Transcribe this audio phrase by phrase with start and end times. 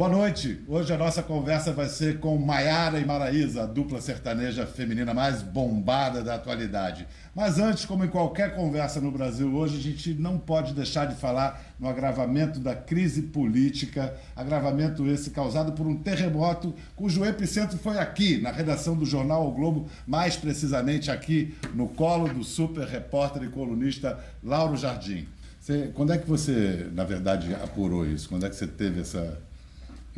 [0.00, 0.58] Boa noite.
[0.66, 5.42] Hoje a nossa conversa vai ser com Maiara e Maraísa, a dupla sertaneja feminina mais
[5.42, 7.06] bombada da atualidade.
[7.34, 11.16] Mas antes, como em qualquer conversa no Brasil hoje, a gente não pode deixar de
[11.16, 17.98] falar no agravamento da crise política, agravamento esse causado por um terremoto cujo epicentro foi
[17.98, 23.42] aqui, na redação do jornal O Globo, mais precisamente aqui no colo do super repórter
[23.42, 25.28] e colunista Lauro Jardim.
[25.60, 28.30] Você, quando é que você, na verdade, apurou isso?
[28.30, 29.38] Quando é que você teve essa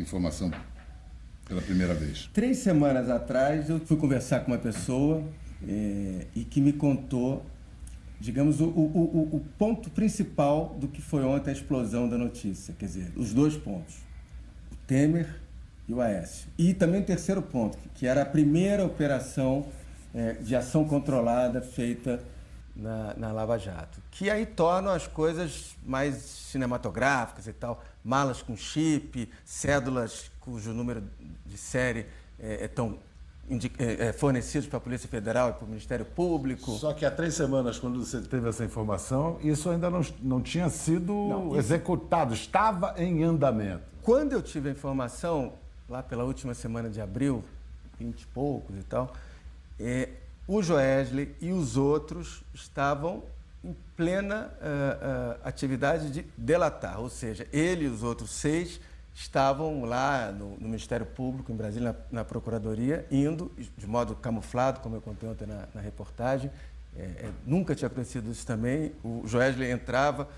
[0.02, 0.50] informação
[1.46, 2.29] pela primeira vez?
[2.32, 5.22] Três semanas atrás eu fui conversar com uma pessoa
[5.66, 7.44] é, e que me contou,
[8.20, 12.74] digamos, o, o, o, ponto principal do que foi ontem a explosão da notícia.
[12.79, 13.96] Quer dizer, os dois pontos:
[14.72, 15.40] o Temer
[15.88, 16.48] e o Aécio.
[16.58, 19.66] E também o terceiro ponto, que era a primeira operação
[20.14, 22.21] é, de ação controlada feita
[22.74, 28.56] na, na Lava Jato, que aí tornam as coisas mais cinematográficas e tal, malas com
[28.56, 31.02] chip, cédulas cujo número
[31.46, 32.06] de série
[32.38, 32.98] é, é tão
[33.78, 36.72] é, é, fornecidos para a Polícia Federal e para o Ministério Público.
[36.72, 40.68] Só que há três semanas, quando você teve essa informação, isso ainda não, não tinha
[40.68, 43.82] sido não, executado, estava em andamento.
[44.02, 45.55] Quando eu tive a informação,
[45.88, 47.44] lá pela última semana de abril,
[47.98, 49.12] vinte e poucos e tal,
[49.78, 50.08] é,
[50.46, 53.22] o Joesley e os outros estavam
[53.64, 58.80] em plena uh, uh, atividade de delatar, ou seja, ele e os outros seis
[59.14, 64.80] estavam lá no, no Ministério Público, em Brasília, na, na, Procuradoria, indo de modo camuflado,
[64.80, 66.50] como eu contei ontem na, na reportagem.
[66.96, 68.92] É, é, nunca tinha acontecido isso também.
[69.02, 70.28] O Joesley entrava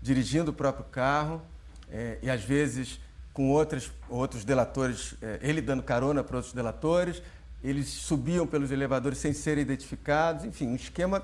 [0.00, 1.42] dirigindo o próprio carro
[1.90, 2.98] é, e, às vezes,
[3.32, 7.22] com outros outros delatores, é, ele dando carona para outros delatores,
[7.62, 11.22] eles subiam pelos elevadores sem serem identificados, enfim, um esquema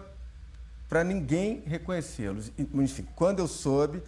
[0.89, 2.51] para ninguém reconhecê-los.
[2.59, 4.03] Enfim, quando eu soube,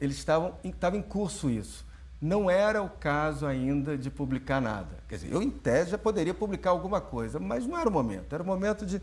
[0.00, 1.84] eles estavam estava em curso isso.
[2.20, 4.88] Não era o caso ainda de publicar nada.
[5.08, 8.34] Quer dizer, eu em tese já poderia publicar alguma coisa, mas não era o momento.
[8.34, 9.00] Era o momento de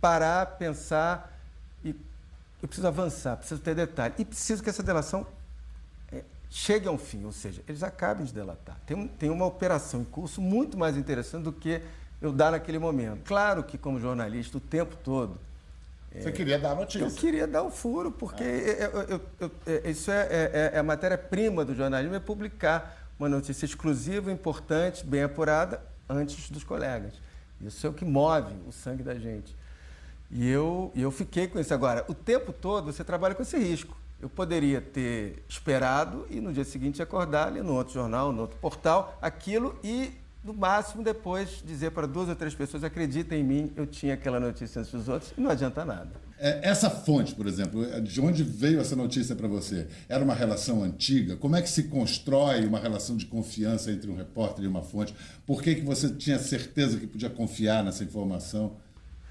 [0.00, 1.38] parar, pensar
[1.84, 1.90] e
[2.60, 5.26] eu preciso avançar, preciso ter detalhe e preciso que essa delação
[6.12, 8.76] é, chegue a um fim, ou seja, eles acabem de delatar.
[8.84, 11.80] Tem, tem uma operação em curso muito mais interessante do que
[12.20, 13.22] eu dar naquele momento.
[13.24, 15.38] Claro que, como jornalista, o tempo todo.
[16.12, 17.04] Você é, queria dar a notícia?
[17.04, 18.90] Eu queria dar o furo, porque é.
[18.92, 23.28] eu, eu, eu, é, isso é, é, é a matéria-prima do jornalismo, é publicar uma
[23.28, 27.14] notícia exclusiva, importante, bem apurada, antes dos colegas.
[27.60, 29.54] Isso é o que move o sangue da gente.
[30.30, 31.74] E eu, eu fiquei com isso.
[31.74, 33.96] Agora, o tempo todo você trabalha com esse risco.
[34.20, 38.58] Eu poderia ter esperado e no dia seguinte acordar ali no outro jornal, no outro
[38.58, 40.12] portal, aquilo e
[40.48, 44.40] no máximo depois dizer para duas ou três pessoas acreditem em mim, eu tinha aquela
[44.40, 46.10] notícia antes dos outros e não adianta nada.
[46.38, 49.86] É, essa fonte, por exemplo, é, de onde veio essa notícia para você?
[50.08, 51.36] Era uma relação antiga?
[51.36, 55.14] Como é que se constrói uma relação de confiança entre um repórter e uma fonte?
[55.46, 58.76] Por que, que você tinha certeza que podia confiar nessa informação?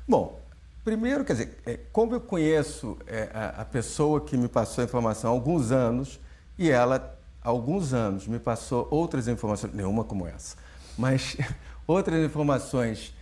[0.08, 0.40] Bom,
[0.84, 2.96] primeiro, quer dizer, é, como eu conheço
[3.34, 6.20] a, a pessoa que me passou a informação há alguns anos
[6.60, 10.67] e ela, há alguns anos, me passou outras informações, nenhuma como essa
[10.98, 11.38] mas
[11.86, 13.14] outras informações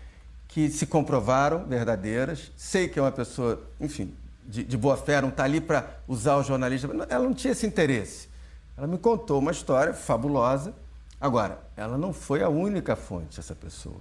[0.48, 2.52] que se comprovaram verdadeiras.
[2.56, 4.14] Sei que é uma pessoa, enfim,
[4.46, 6.88] de, de boa fé, não está ali para usar o jornalista.
[7.10, 8.30] Ela não tinha esse interesse.
[8.78, 10.74] Ela me contou uma história fabulosa.
[11.20, 14.00] Agora, ela não foi a única fonte, essa pessoa.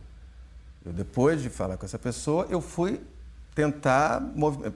[0.84, 3.00] Eu, depois de falar com essa pessoa, eu fui
[3.54, 4.22] tentar.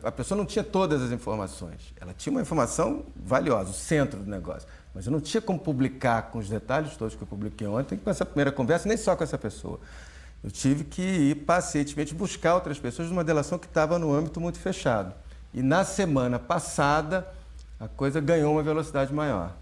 [0.02, 1.92] A pessoa não tinha todas as informações.
[2.00, 4.68] Ela tinha uma informação valiosa, o centro do negócio.
[4.98, 8.10] Mas eu não tinha como publicar com os detalhes todos que eu publiquei ontem com
[8.10, 9.78] essa primeira conversa, nem só com essa pessoa.
[10.42, 14.58] Eu tive que ir pacientemente buscar outras pessoas numa delação que estava no âmbito muito
[14.58, 15.14] fechado.
[15.54, 17.24] E na semana passada,
[17.78, 19.56] a coisa ganhou uma velocidade maior.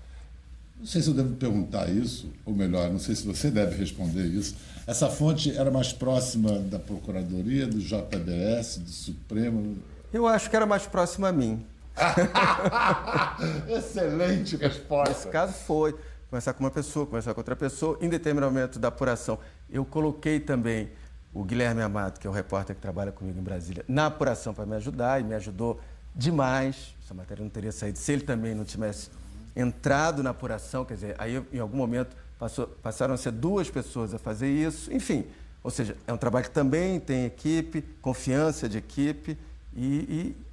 [0.78, 4.24] Não sei se eu devo perguntar isso, ou melhor, não sei se você deve responder
[4.24, 4.56] isso.
[4.86, 9.76] Essa fonte era mais próxima da Procuradoria, do JBS, do Supremo?
[10.10, 11.62] Eu acho que era mais próxima a mim.
[13.68, 15.14] Excelente resposta.
[15.14, 15.94] Nesse caso foi
[16.30, 17.98] conversar com uma pessoa, conversar com outra pessoa.
[18.00, 19.38] Em determinado momento da apuração,
[19.70, 20.90] eu coloquei também
[21.32, 24.64] o Guilherme Amado, que é o repórter que trabalha comigo em Brasília, na apuração para
[24.64, 25.80] me ajudar e me ajudou
[26.14, 26.94] demais.
[27.04, 29.10] Essa matéria não teria saído se ele também não tivesse
[29.54, 30.84] entrado na apuração.
[30.84, 34.92] Quer dizer, aí em algum momento passou, passaram a ser duas pessoas a fazer isso.
[34.92, 35.26] Enfim,
[35.62, 39.38] ou seja, é um trabalho que também tem equipe, confiança de equipe
[39.74, 40.45] e, e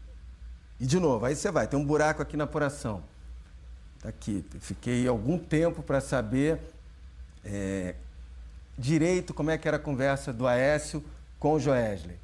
[0.83, 3.01] e de novo, aí você vai, tem um buraco aqui na apuração.
[3.95, 4.43] Está aqui.
[4.59, 6.59] Fiquei algum tempo para saber
[7.41, 7.95] é,
[8.77, 11.01] direito como é que era a conversa do Aécio
[11.39, 12.17] com o Joesley.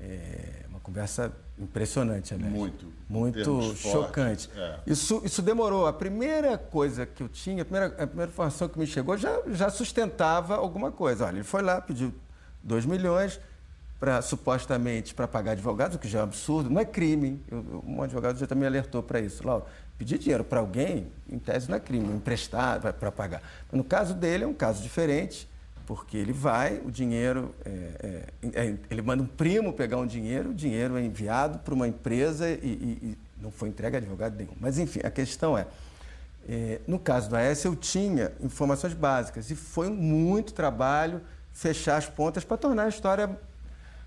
[0.00, 2.52] É, uma conversa Impressionante, aliás.
[2.52, 2.92] Muito.
[3.06, 4.50] Muito chocante.
[4.56, 4.78] É.
[4.86, 5.86] Isso, isso demorou.
[5.86, 9.40] A primeira coisa que eu tinha, a primeira, a primeira informação que me chegou já,
[9.52, 11.26] já sustentava alguma coisa.
[11.26, 12.12] Olha, ele foi lá, pediu
[12.62, 13.38] 2 milhões
[13.98, 17.40] para supostamente para pagar advogados, o que já é um absurdo, não é crime.
[17.50, 19.46] Eu, um advogado já também alertou para isso.
[19.46, 19.62] Lá,
[19.96, 23.42] pedir dinheiro para alguém, em tese, não é crime, emprestar para pagar.
[23.70, 25.48] Mas no caso dele é um caso diferente
[25.86, 27.70] porque ele vai, o dinheiro, é,
[28.42, 31.86] é, é, ele manda um primo pegar um dinheiro, o dinheiro é enviado para uma
[31.86, 34.54] empresa e, e, e, não foi entregue a advogado nenhum.
[34.58, 35.66] Mas, enfim, a questão é,
[36.48, 41.20] é, no caso do AES, eu tinha informações básicas e foi muito trabalho
[41.52, 43.38] fechar as pontas para tornar a história,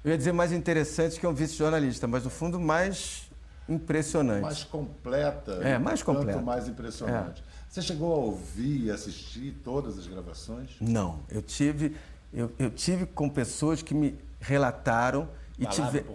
[0.04, 3.28] eu ia dizer, mais interessante que um vice-jornalista, mas, no fundo, mais
[3.68, 4.44] impressionante.
[4.44, 5.54] Mais completa.
[5.64, 6.34] É, mais completa.
[6.34, 7.42] Tanto mais impressionante.
[7.42, 7.58] É.
[7.70, 10.72] Você chegou a ouvir e assistir todas as gravações?
[10.80, 11.96] Não, eu tive,
[12.34, 15.28] eu, eu tive com pessoas que me relataram
[15.60, 16.06] e, tive,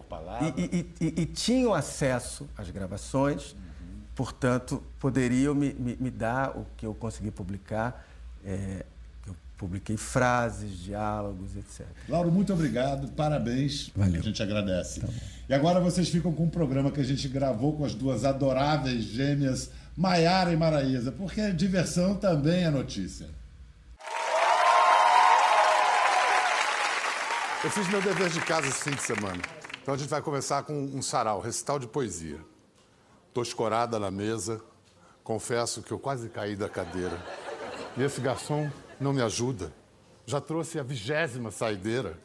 [0.57, 3.59] e, e, e, tinham acesso às gravações, uhum.
[4.15, 8.07] portanto, poderiam me, me, me, dar o que eu consegui publicar.
[8.45, 8.87] É,
[9.63, 11.87] publiquei frases, diálogos, etc.
[12.09, 13.93] Lauro, muito obrigado, parabéns.
[13.95, 14.21] Valeu.
[14.21, 15.01] A gente agradece.
[15.01, 15.07] Tá
[15.49, 19.05] e agora vocês ficam com um programa que a gente gravou com as duas adoráveis
[19.05, 23.29] gêmeas Maiara e Maraísa, porque diversão também é notícia.
[27.63, 29.41] Eu fiz meu dever de casa esse fim de semana.
[29.81, 32.41] Então a gente vai começar com um sarau, recital de poesia.
[33.33, 34.61] Tô escorada na mesa,
[35.23, 37.17] confesso que eu quase caí da cadeira.
[37.97, 38.69] E esse garçom
[39.03, 39.73] não me ajuda.
[40.25, 42.19] Já trouxe a vigésima saideira.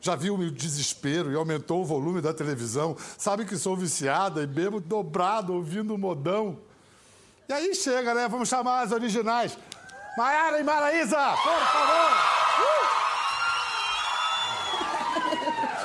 [0.00, 2.96] Já viu o meu desespero e aumentou o volume da televisão.
[3.16, 6.58] Sabe que sou viciada e bebo dobrado ouvindo o modão.
[7.48, 8.28] E aí chega, né?
[8.28, 9.56] Vamos chamar as originais.
[10.18, 12.35] Maiara e Maraísa, por favor!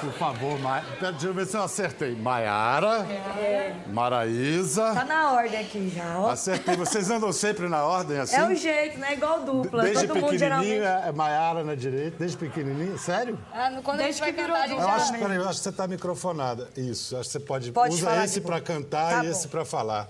[0.02, 0.80] Por favor, Ma...
[1.00, 2.16] deixa eu ver se eu acertei.
[2.16, 3.06] Maiara,
[3.40, 3.76] é.
[3.88, 4.94] Maraísa.
[4.96, 6.32] Tá na ordem aqui já, ó.
[6.32, 6.76] Acertei.
[6.76, 8.36] Vocês andam sempre na ordem assim?
[8.36, 9.14] É o jeito, né?
[9.14, 9.84] Igual dupla.
[9.84, 11.08] Desde Todo pequenininho geralmente...
[11.08, 12.98] é Maiara na direita, desde pequenininho.
[12.98, 13.38] Sério?
[13.54, 15.64] Ah, quando desde a gente vai cantar, a gente eu acho, peraí, eu acho que
[15.64, 16.68] você tá microfonada.
[16.76, 17.72] Isso, acho que você pode...
[17.72, 19.32] pode usa esse para cantar tá e bom.
[19.32, 20.10] esse para falar.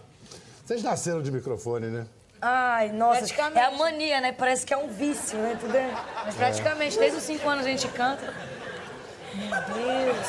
[0.65, 2.07] Vocês nasceram de microfone, né?
[2.41, 4.31] Ai, nossa, é a mania, né?
[4.31, 5.57] Parece que é um vício, né?
[5.59, 5.93] Tudo é...
[6.25, 8.33] Mas praticamente, desde os cinco anos a gente canta.
[9.33, 10.27] Meu Deus.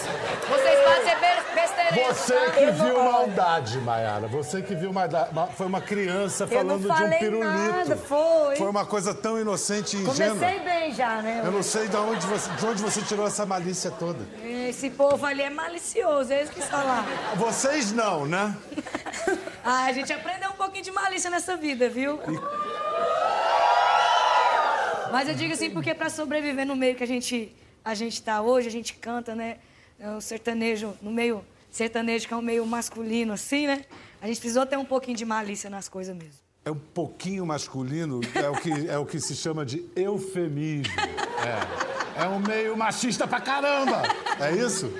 [0.48, 1.16] Vocês podem ser
[1.54, 2.16] besteirinhos.
[2.16, 3.12] Você que viu não...
[3.12, 4.28] maldade, Mayara.
[4.28, 5.30] Você que viu maldade.
[5.56, 7.46] Foi uma criança falando de um pirulito.
[7.46, 8.56] Nada, foi.
[8.56, 10.36] Foi uma coisa tão inocente e ingênua.
[10.36, 11.42] Comecei bem já, né?
[11.44, 14.20] Eu não sei de onde você, de onde você tirou essa malícia toda.
[14.44, 17.04] Esse povo ali é malicioso, é isso que falar.
[17.36, 18.56] Vocês não, né?
[19.64, 22.20] ah, a gente aprendeu um pouquinho de malícia nessa vida, viu?
[22.28, 22.72] E...
[25.10, 28.40] Mas eu digo assim porque para sobreviver no meio que a gente a gente está
[28.40, 29.58] hoje, a gente canta, né?
[29.98, 33.84] É o sertanejo, no meio sertanejo, que é um meio masculino, assim, né?
[34.20, 36.40] A gente precisou ter um pouquinho de malícia nas coisas mesmo.
[36.64, 40.92] É um pouquinho masculino, é o que, é o que se chama de eufemismo.
[42.16, 42.22] É.
[42.22, 44.02] é um meio machista pra caramba.
[44.38, 44.92] É isso?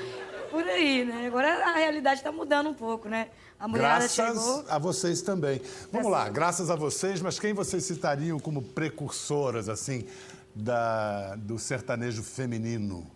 [0.51, 1.27] Por aí, né?
[1.27, 3.29] Agora a realidade está mudando um pouco, né?
[3.61, 4.65] A mulherada graças chegou...
[4.69, 5.63] a vocês também.
[5.93, 10.05] Vamos lá, graças a vocês, mas quem vocês citariam como precursoras, assim,
[10.55, 13.11] da, do sertanejo feminino?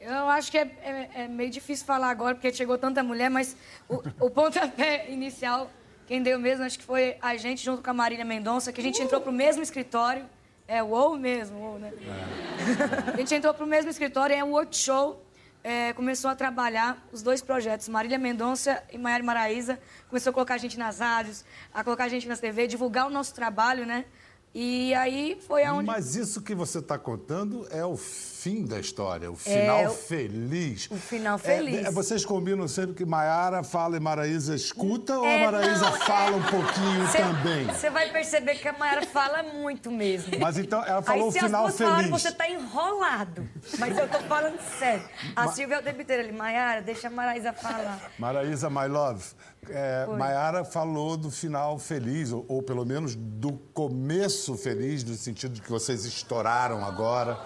[0.00, 3.54] Eu acho que é, é, é, meio difícil falar agora, porque chegou tanta mulher, mas
[3.86, 5.70] o, o pontapé inicial,
[6.06, 8.84] quem deu mesmo, acho que foi a gente, junto com a Marília Mendonça, que a
[8.84, 10.24] gente entrou pro mesmo escritório.
[10.66, 11.92] É, o ou mesmo, ou, né?
[11.92, 13.10] É.
[13.12, 15.18] a gente entrou pro mesmo escritório, é um workshop.
[15.62, 19.78] É, começou a trabalhar os dois projetos, Marília Mendonça e Maiara Maraíza.
[20.08, 23.10] Começou a colocar a gente nas rádios, a colocar a gente nas TV, divulgar o
[23.10, 24.06] nosso trabalho, né?
[24.52, 25.86] E aí foi aonde.
[25.86, 30.90] Mas isso que você está contando é o fim da história, o final é, feliz.
[30.90, 31.84] O final feliz.
[31.84, 35.90] É, é, vocês combinam sempre que Maiara fala e Maraísa escuta ou a é, Maraísa
[35.90, 37.66] não, fala um pouquinho cê, também?
[37.66, 40.36] Você vai perceber que a Maiara fala muito mesmo.
[40.40, 41.92] Mas então ela falou aí, o final as feliz.
[41.92, 43.48] Falaram, você está enrolado.
[43.78, 45.08] Mas eu estou falando sério.
[45.36, 45.52] A Ma...
[45.52, 48.10] Silvia é o tempo inteiro ali, Maiara, deixa a Maraísa falar.
[48.18, 49.22] Maraísa, my love.
[49.68, 55.52] É, Maiara falou do final feliz, ou, ou, pelo menos do começo feliz, no sentido
[55.52, 57.38] de que vocês estouraram agora.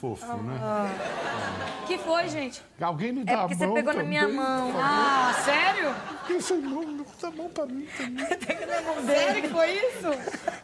[0.00, 0.58] Fofo, ah, né?
[0.60, 1.84] Ah.
[1.86, 2.62] Que foi, gente?
[2.80, 4.72] Alguém me dá é porque a mão você pegou também, na minha mão.
[4.76, 5.94] Ah, sério?
[6.36, 8.26] Isso não, não dá mão pra mim também.
[8.38, 9.06] Pega na mão dele.
[9.06, 10.08] Sério que foi isso?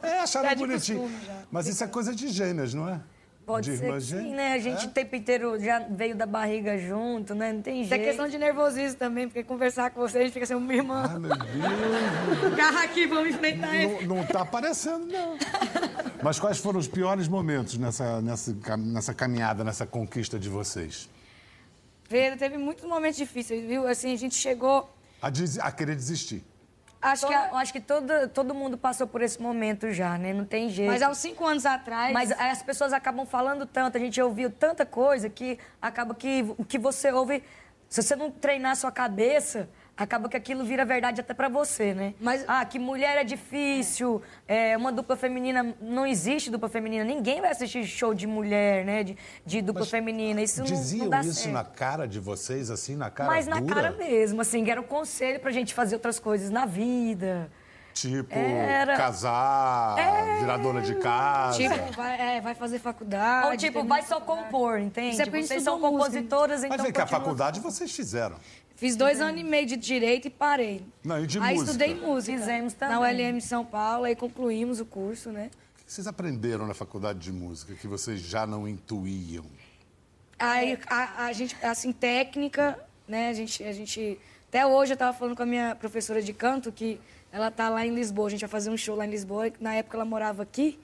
[0.03, 1.11] É, acharam é bonitinho.
[1.51, 3.01] Mas isso é coisa de gêmeas, não é?
[3.49, 4.53] Pode de ser sim, né?
[4.53, 4.89] A gente é?
[4.89, 7.51] o tempo inteiro já veio da barriga junto, né?
[7.51, 7.99] Não tem jeito.
[7.99, 11.03] É questão de nervosismo também, porque conversar com você, a gente fica assim, minha irmã.
[11.15, 12.53] Ah, meu Deus.
[12.57, 14.07] Carra aqui, vamos enfrentar ele.
[14.07, 15.39] Não, não tá aparecendo, não.
[16.23, 21.09] Mas quais foram os piores momentos nessa, nessa, nessa caminhada, nessa conquista de vocês?
[22.07, 23.87] Pedro, teve muitos momentos difíceis, viu?
[23.89, 24.95] Assim, a gente chegou.
[25.23, 26.45] A, des- a querer desistir.
[27.01, 27.57] Acho Todo- que.
[27.57, 30.33] acho que todo, todo mundo passou por esse momento já, né?
[30.33, 30.91] Não tem jeito.
[30.91, 32.13] Mas há uns cinco anos atrás.
[32.13, 36.65] Mas as pessoas acabam falando tanto, a gente ouviu tanta coisa que acaba que o
[36.65, 37.43] que você ouve,
[37.89, 41.93] se você não treinar a sua cabeça, acaba que aquilo vira verdade até pra você,
[41.93, 42.15] né?
[42.21, 47.41] Mas- ah, que mulher é difícil, é, uma dupla feminina não existe dupla feminina, ninguém
[47.41, 49.03] vai assistir show de mulher, né?
[49.03, 51.53] De, de dupla feminina, isso não, Diziam não dá isso certo.
[51.53, 53.75] na cara de vocês, assim, na cara Mas na dura?
[53.75, 57.51] cara mesmo, assim, que era um conselho pra gente fazer outras coisas na vida.
[57.93, 59.97] Tipo, Era- casar,
[60.39, 61.59] virar dona de casa.
[61.59, 63.49] Tipo, vai, é, vai fazer faculdade.
[63.49, 64.45] Ou tipo, vai só faculdade.
[64.45, 65.15] compor, entende?
[65.15, 65.91] Isso é gente Vocês são música.
[65.99, 68.37] compositoras, então Mas vem cá, a faculdade vocês fizeram.
[68.79, 70.87] Fiz dois anos e meio de direito e parei.
[71.03, 71.73] Não, e de aí música?
[71.73, 72.39] estudei música.
[72.39, 73.27] Fizemos Na também.
[73.27, 75.51] ULM São Paulo, aí concluímos o curso, né?
[75.83, 79.45] O que vocês aprenderam na faculdade de música que vocês já não intuíam?
[80.39, 83.31] Aí a, a gente, assim, técnica, né?
[83.31, 84.17] A gente, a gente.
[84.49, 87.01] Até hoje eu tava falando com a minha professora de canto que
[87.33, 88.29] ela tá lá em Lisboa.
[88.29, 89.51] A gente vai fazer um show lá em Lisboa.
[89.59, 90.79] Na época ela morava aqui,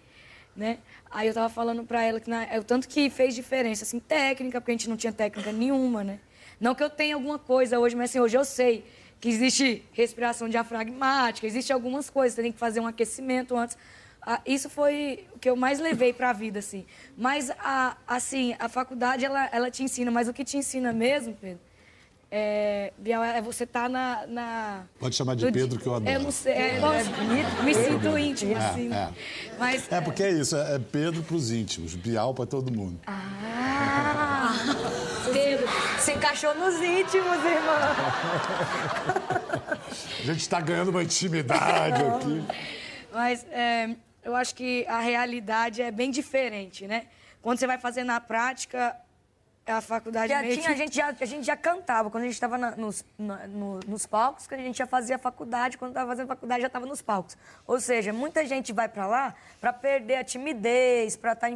[0.56, 0.78] né?
[1.12, 4.00] Aí eu tava falando pra ela que na, é o tanto que fez diferença, assim,
[4.00, 6.18] técnica, porque a gente não tinha técnica nenhuma, né?
[6.61, 8.84] Não que eu tenha alguma coisa hoje, mas assim, hoje eu sei
[9.20, 13.76] que existe respiração diafragmática, existe algumas coisas, você tem que fazer um aquecimento antes.
[14.20, 16.87] Ah, isso foi o que eu mais levei para a vida, assim.
[17.16, 21.37] Mas, a, assim, a faculdade, ela, ela te ensina, mas o que te ensina mesmo,
[21.38, 21.61] Pedro,
[22.30, 24.26] é, Biel, é você tá na...
[24.26, 26.11] na Pode chamar de Pedro, que eu adoro.
[26.11, 28.92] Eu não sei, é, é me sinto íntimo, assim.
[28.92, 29.08] é.
[29.58, 32.99] Mas, É porque é isso, é é Pedro pros íntimos, Bial pra todo mundo.
[33.06, 34.52] Ah,
[35.99, 37.78] se encaixou nos íntimos, irmão.
[40.21, 42.44] A gente tá ganhando uma intimidade aqui.
[43.12, 47.06] Mas é, eu acho que a realidade é bem diferente, né?
[47.42, 48.97] Quando você vai fazer na prática,
[49.66, 50.73] a faculdade Já meio tinha, que...
[50.73, 52.11] a, gente já, a gente já cantava.
[52.11, 55.76] Quando a gente estava nos, na- no- nos palcos, quando a gente já fazia faculdade,
[55.78, 57.37] quando estava fazendo faculdade, já estava nos palcos.
[57.66, 61.49] Ou seja, muita gente vai para lá para perder a timidez, para estar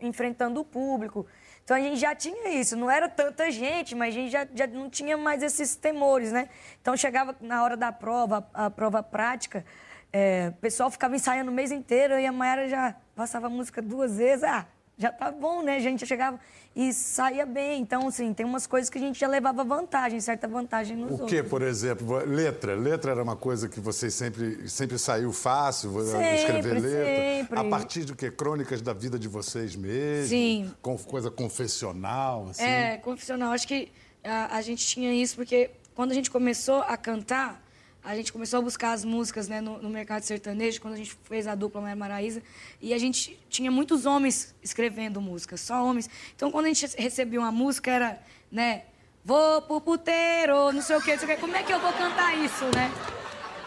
[0.00, 1.26] enfrentando o público.
[1.70, 2.74] Então a gente já tinha isso.
[2.74, 6.48] Não era tanta gente, mas a gente já, já não tinha mais esses temores, né?
[6.82, 9.64] Então chegava na hora da prova, a, prova prática,
[10.12, 13.80] é, o pessoal ficava ensaiando o mês inteiro e a Mayara já passava a música
[13.80, 14.42] duas vezes.
[14.42, 14.66] Ah,
[15.00, 15.76] já tá bom, né?
[15.76, 16.38] A gente chegava
[16.76, 17.80] e saía bem.
[17.80, 21.12] Então, assim, tem umas coisas que a gente já levava vantagem, certa vantagem nos O
[21.12, 21.30] outros.
[21.30, 22.18] que, por exemplo?
[22.26, 22.74] Letra.
[22.76, 27.04] Letra era uma coisa que vocês sempre, sempre saiu fácil, escrever Sempre, letra.
[27.40, 27.58] sempre.
[27.58, 28.30] A partir do que?
[28.30, 30.28] Crônicas da vida de vocês mesmos?
[30.28, 30.70] Sim.
[30.82, 32.62] Com coisa confessional, assim?
[32.62, 33.52] É, confissional.
[33.52, 33.90] Acho que
[34.22, 37.60] a, a gente tinha isso porque quando a gente começou a cantar,
[38.02, 41.16] a gente começou a buscar as músicas né, no, no mercado sertanejo, quando a gente
[41.24, 42.42] fez a dupla Maria Maraíza,
[42.80, 46.08] e a gente tinha muitos homens escrevendo músicas, só homens.
[46.34, 48.84] Então, quando a gente recebia uma música, era, né,
[49.24, 51.36] vou pro puteiro, não sei o quê, não sei o quê.
[51.40, 53.19] Como é que eu vou cantar isso, né?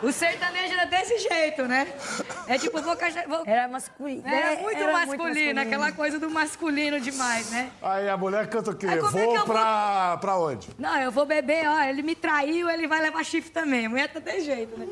[0.04, 1.88] O sertanejo era desse jeito, né?
[2.48, 2.96] É tipo, vou...
[2.96, 3.44] cacha- vou...
[3.46, 4.28] Era masculino.
[4.28, 7.72] Era muito masculino, aquela coisa do masculino demais, né?
[7.82, 8.86] Aí a mulher canta o quê?
[8.86, 10.70] Aí como é que Vou eu vou- pra, pra onde?
[10.78, 13.86] Não, eu vou beber, ó, ele me traiu, ele vai levar chifre também.
[13.86, 14.86] A mulher tá desse jeito, né?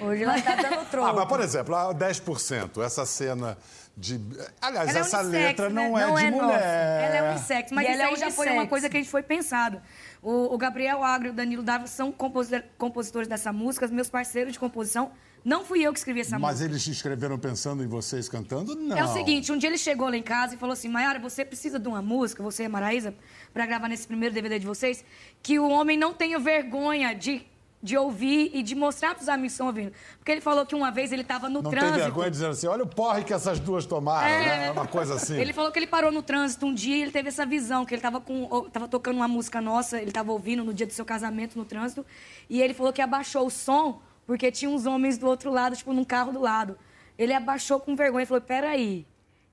[0.00, 1.08] Hoje ela tá dando troco.
[1.08, 3.56] Ah, mas por exemplo, a 10%, essa cena
[3.98, 4.20] de.
[4.60, 5.74] Aliás, Ela é essa unissex, letra né?
[5.88, 6.42] não é Não de é mulher.
[6.46, 6.64] nossa.
[6.64, 9.00] Ela é unissex, mas E isso ela é aí já foi uma coisa que a
[9.00, 9.80] gente foi pensado.
[10.22, 14.52] O, o Gabriel Agro e o Danilo Dávila são compositor- compositores dessa música, meus parceiros
[14.52, 15.10] de composição.
[15.44, 16.70] Não fui eu que escrevi essa Mas música.
[16.70, 18.74] eles te escreveram pensando em vocês cantando?
[18.74, 18.96] Não.
[18.98, 21.44] É o seguinte, um dia ele chegou lá em casa e falou assim, Mayara, você
[21.44, 23.14] precisa de uma música, você e a Maraísa,
[23.54, 25.04] pra gravar nesse primeiro DVD de vocês,
[25.42, 27.46] que o homem não tenha vergonha de,
[27.82, 29.92] de ouvir e de mostrar pros amigos que estão ouvindo.
[30.18, 31.94] Porque ele falou que uma vez ele tava no Não trânsito...
[31.94, 34.44] tem vergonha dizendo assim, olha o porre que essas duas tomaram, É.
[34.44, 34.70] né?
[34.72, 35.38] Uma coisa assim.
[35.38, 37.94] Ele falou que ele parou no trânsito um dia e ele teve essa visão, que
[37.94, 41.04] ele estava com, tava tocando uma música nossa, ele estava ouvindo no dia do seu
[41.04, 42.04] casamento no trânsito,
[42.50, 45.92] e ele falou que abaixou o som porque tinha uns homens do outro lado, tipo,
[45.92, 46.76] num carro do lado.
[47.16, 49.06] Ele abaixou com vergonha e falou: peraí,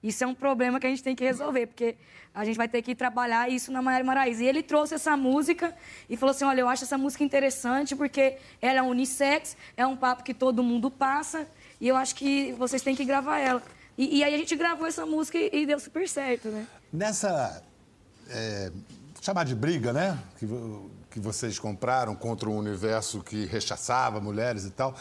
[0.03, 1.95] isso é um problema que a gente tem que resolver, porque
[2.35, 4.43] a gente vai ter que trabalhar isso na Maiara Maraíza.
[4.43, 5.73] E ele trouxe essa música
[6.09, 9.95] e falou assim: olha, eu acho essa música interessante porque ela é unissex, é um
[9.95, 11.47] papo que todo mundo passa,
[11.79, 13.63] e eu acho que vocês têm que gravar ela.
[13.97, 16.67] E, e aí a gente gravou essa música e, e deu super certo, né?
[16.91, 17.63] Nessa.
[18.29, 18.71] é,
[19.21, 20.19] chamar de briga, né?
[20.37, 20.47] Que,
[21.09, 24.93] que vocês compraram contra um universo que rechaçava mulheres e tal.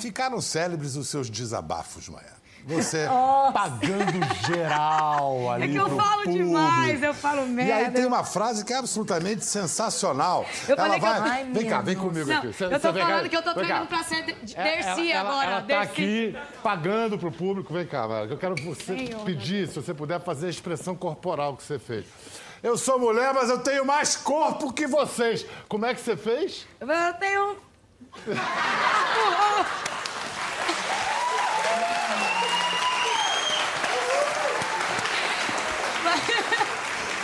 [0.00, 2.37] Ficaram célebres os seus desabafos, Maia.
[2.68, 3.06] Você
[3.52, 6.44] pagando geral ali É que eu falo público.
[6.44, 7.70] demais, eu falo merda.
[7.70, 10.44] E aí tem uma frase que é absolutamente sensacional.
[10.68, 11.30] Eu ela falei que eu- vai...
[11.30, 12.48] Ai, vem cá, vem comigo Não, aqui.
[12.48, 13.08] Você- eu tô vem cá.
[13.08, 14.16] falando que eu tô treinando pra ser
[14.54, 15.44] É, Dercy ela, agora.
[15.46, 15.90] Ela, ela tá Dercy.
[15.92, 17.72] aqui pagando pro público.
[17.72, 18.26] Vem cá, Mara.
[18.26, 22.04] Eu quero você Senhor, pedir, se você puder, fazer a expressão corporal que você fez.
[22.62, 25.46] Eu sou mulher, mas eu tenho mais corpo que vocês.
[25.68, 26.66] Como é que você fez?
[26.80, 27.56] Eu tenho.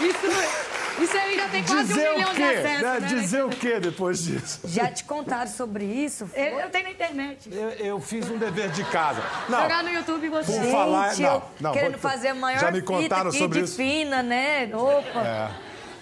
[0.07, 2.43] Isso, isso aí já tem quase Dizer um o milhão quê?
[2.43, 2.83] de acessos.
[2.83, 3.01] né?
[3.01, 3.07] né?
[3.09, 4.61] Dizer o quê depois disso?
[4.65, 6.27] Já te contaram sobre isso?
[6.27, 6.41] Foi?
[6.41, 7.49] Eu, eu tenho na internet.
[7.53, 9.23] Eu, eu fiz um dever de casa.
[9.49, 10.53] Não, Jogar no YouTube você.
[10.53, 13.29] Por Gente, falar- não, eu não, querendo vou- fazer a maior já me fita contaram
[13.31, 13.77] aqui sobre de isso.
[13.77, 14.71] fina, né?
[14.75, 15.21] Opa.
[15.27, 15.51] É.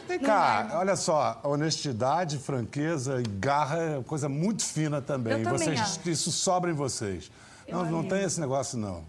[0.08, 5.32] Vem cá, olha só, honestidade, franqueza e garra é coisa muito fina também.
[5.38, 7.30] Eu também vocês, isso sobra em vocês.
[7.68, 9.04] Não, não tem esse negócio, não.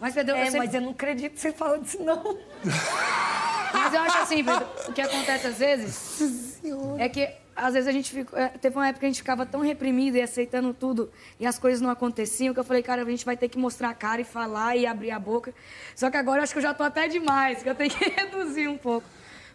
[0.00, 2.36] Mas, Pedro, eu É, sempre- mas eu não acredito que você falou disso, não.
[3.72, 4.44] Mas eu acho assim,
[4.88, 6.60] o que acontece às vezes
[6.98, 9.60] é que às vezes a gente é, teve uma época que a gente ficava tão
[9.60, 13.24] reprimido e aceitando tudo e as coisas não aconteciam que eu falei, cara, a gente
[13.24, 15.54] vai ter que mostrar a cara e falar e abrir a boca.
[15.94, 18.04] Só que agora eu acho que eu já tô até demais, que eu tenho que
[18.08, 19.06] reduzir um pouco.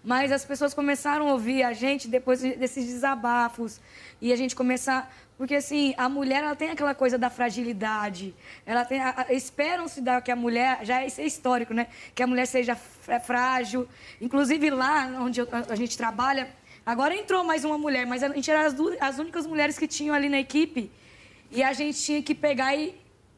[0.04, 3.82] Mas as pessoas começaram a ouvir a gente depois desses desabafos
[4.22, 8.34] e a gente começar porque assim a mulher ela tem aquela coisa da fragilidade
[8.66, 12.76] ela tem esperam-se que a mulher já isso é histórico né que a mulher seja
[12.76, 13.88] fr- frágil
[14.20, 16.50] inclusive lá onde a, gente trabalha
[16.86, 19.88] agora entrou mais uma mulher mas a gente era as, du- as únicas mulheres que
[19.88, 20.92] tinham ali na equipe
[21.52, 22.94] e a gente tinha que pegar e,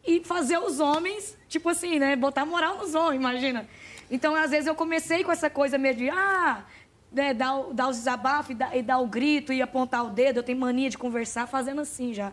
[0.05, 2.15] e fazer os homens, tipo assim, né?
[2.15, 3.67] Botar moral nos homens, imagina.
[4.09, 6.63] Então, às vezes, eu comecei com essa coisa meio de, ah,
[7.11, 10.37] né, dar, dar os desabafos e dar, e dar o grito e apontar o dedo.
[10.37, 12.31] Eu tenho mania de conversar fazendo assim já.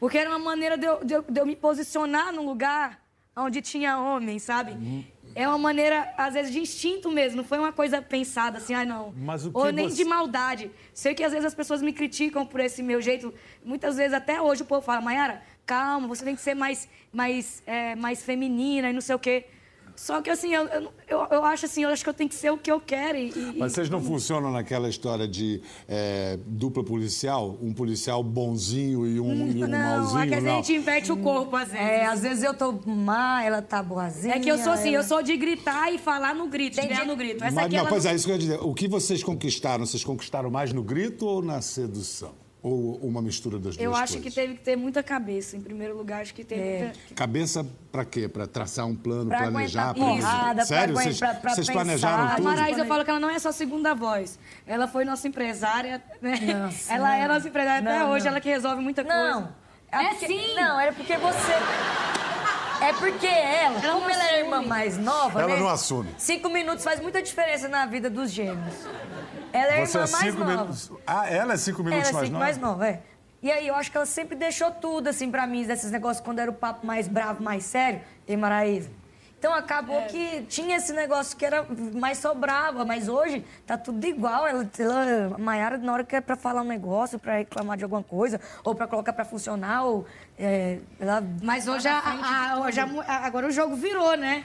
[0.00, 3.00] Porque era uma maneira de eu, de eu- de eu me posicionar num lugar
[3.36, 4.72] onde tinha homem, sabe?
[4.72, 5.04] Uhum.
[5.34, 7.36] É uma maneira, às vezes, de instinto mesmo.
[7.36, 9.12] Não foi uma coisa pensada assim, ai, não.
[9.16, 10.70] Mas o que Ou nem você- de maldade.
[10.92, 13.32] Sei que às vezes as pessoas me criticam por esse meu jeito.
[13.64, 17.62] Muitas vezes, até hoje, o povo fala, Mayara, calma, você tem que ser mais, mais,
[17.66, 19.46] é, mais feminina e não sei o quê.
[20.00, 20.64] Só que assim, eu,
[21.08, 23.18] eu, eu- acho assim, eu acho que eu tenho que ser o que eu quero.
[23.18, 27.58] E, Mas vocês não funcionam naquela história de é, dupla policial?
[27.60, 30.20] Um policial bonzinho e um, e um não, malzinho?
[30.22, 30.56] é que a não.
[30.56, 31.84] gente inverte o corpo, às vezes.
[31.84, 34.36] É, às vezes eu tô má, ela tá boazinha.
[34.36, 36.80] É que eu sou assim, ela- eu sou de gritar e falar no grito, de
[36.80, 37.42] Tem ganhar dia- no grito.
[37.44, 38.58] Essa Mas, aqui, não, ela pois não- é, isso que eu ia dizer.
[38.62, 39.84] O que vocês conquistaram?
[39.84, 42.32] Vocês conquistaram mais no grito ou na sedução?
[42.60, 44.20] Ou uma mistura das duas Eu acho coisas?
[44.22, 46.22] que teve que ter muita cabeça, em primeiro lugar.
[46.22, 46.78] Acho que teve É.
[46.84, 47.14] muita...
[47.14, 48.26] Cabeça pra quê?
[48.28, 49.90] Pra traçar um plano, Pra planejar?
[49.90, 50.94] aguentar porrada, pra Sério?
[50.94, 51.72] aguen- Vocês, pra- pra vocês pensar.
[51.84, 52.44] planejaram A tudo?
[52.44, 54.38] Maraísa, eu falo que ela não é só segunda voz.
[54.66, 56.36] Ela foi nossa empresária, né?
[56.64, 57.34] Nossa, ela é não.
[57.34, 58.32] nossa empresária até Não, hoje, não.
[58.32, 59.18] ela que resolve muita coisa.
[59.30, 59.54] Não.
[59.92, 60.54] É porque- sim.
[60.56, 61.52] Não, era porque você.
[62.80, 65.60] É porque ela, Ela como não ela é a irmã mais nova, Ela né?
[65.60, 66.08] não assume.
[66.16, 68.74] Cinco minutos faz muita diferença na vida dos gêmeos.
[69.52, 70.50] Ela é Você irmã é mais nova.
[70.52, 70.92] minutos.
[71.06, 72.44] Ah, ela é cinco minutos ela é mais cinco nova?
[72.44, 73.00] mais nova, é.
[73.42, 76.40] E aí, eu acho que ela sempre deixou tudo, assim, pra mim, desses negócios, quando
[76.40, 78.90] era o papo mais bravo, mais sério, e Maraísa.
[79.38, 80.06] Então, acabou É.
[80.06, 84.44] que tinha esse negócio que era mais só brava, mas hoje tá tudo igual.
[84.48, 87.84] Ela, ela, a Mayara, na hora que é pra falar um negócio, pra reclamar de
[87.84, 90.04] alguma coisa, ou pra colocar pra funcionar, ou...
[90.36, 92.86] é, ela Mas hoje, a- a- a- hoje a-
[93.24, 94.42] agora o jogo virou, né?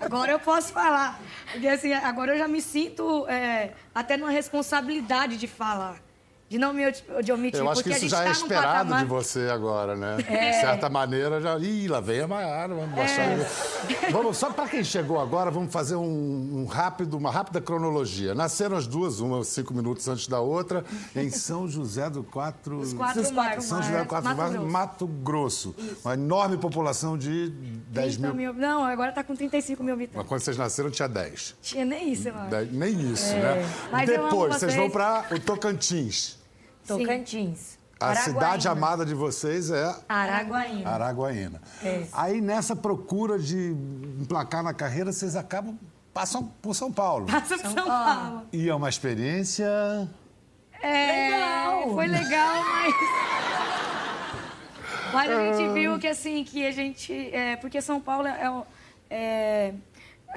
[0.00, 1.20] Agora eu posso falar.
[1.52, 6.07] Porque assim, agora eu já me sinto é, até numa responsabilidade de falar.
[6.48, 6.82] De não me
[7.22, 7.60] de omitir.
[7.60, 10.16] Eu acho que isso já é tá esperado patamar- de você agora, né?
[10.26, 10.50] É.
[10.50, 11.58] De certa maneira, já.
[11.58, 13.22] Ih, lá vem a Maiara, vamos baixar.
[13.22, 13.38] É.
[14.10, 18.34] Vamos, só para quem chegou agora, vamos fazer um, um rápido, uma rápida cronologia.
[18.34, 20.82] Nasceram as duas, uma cinco minutos antes da outra,
[21.14, 22.78] em São José do Quatro.
[22.78, 23.22] Os quatro.
[23.60, 24.66] São José do Quatro Mato Mato, Grosso.
[24.72, 25.74] Mato Grosso.
[26.04, 27.50] Uma enorme população de
[27.90, 28.52] 10 30 mil.
[28.54, 28.60] mil.
[28.60, 30.16] Não, agora tá com 35 mil habitantes.
[30.18, 31.54] Mas quando vocês nasceram, tinha 10.
[31.60, 32.72] Tinha nem isso, eu acho.
[32.72, 33.66] Nem isso, né?
[33.92, 34.74] Mas Depois, vocês vocês.
[34.76, 36.37] vão para o Tocantins.
[36.88, 37.78] Tocantins.
[38.00, 38.24] A Araguaína.
[38.32, 40.88] cidade amada de vocês é Araguaína.
[40.88, 41.60] Araguaína.
[41.82, 42.04] É.
[42.12, 43.74] Aí nessa procura de
[44.20, 45.76] emplacar na carreira, vocês acabam
[46.14, 47.26] passam por São Paulo.
[47.26, 48.42] Passa pra São Paulo.
[48.52, 49.66] E é uma experiência.
[50.80, 51.94] É, Legal.
[51.94, 52.94] Foi legal, mas.
[55.12, 57.12] Mas a gente viu que assim, que a gente.
[57.34, 58.66] É, porque São Paulo é, o-
[59.08, 59.72] é,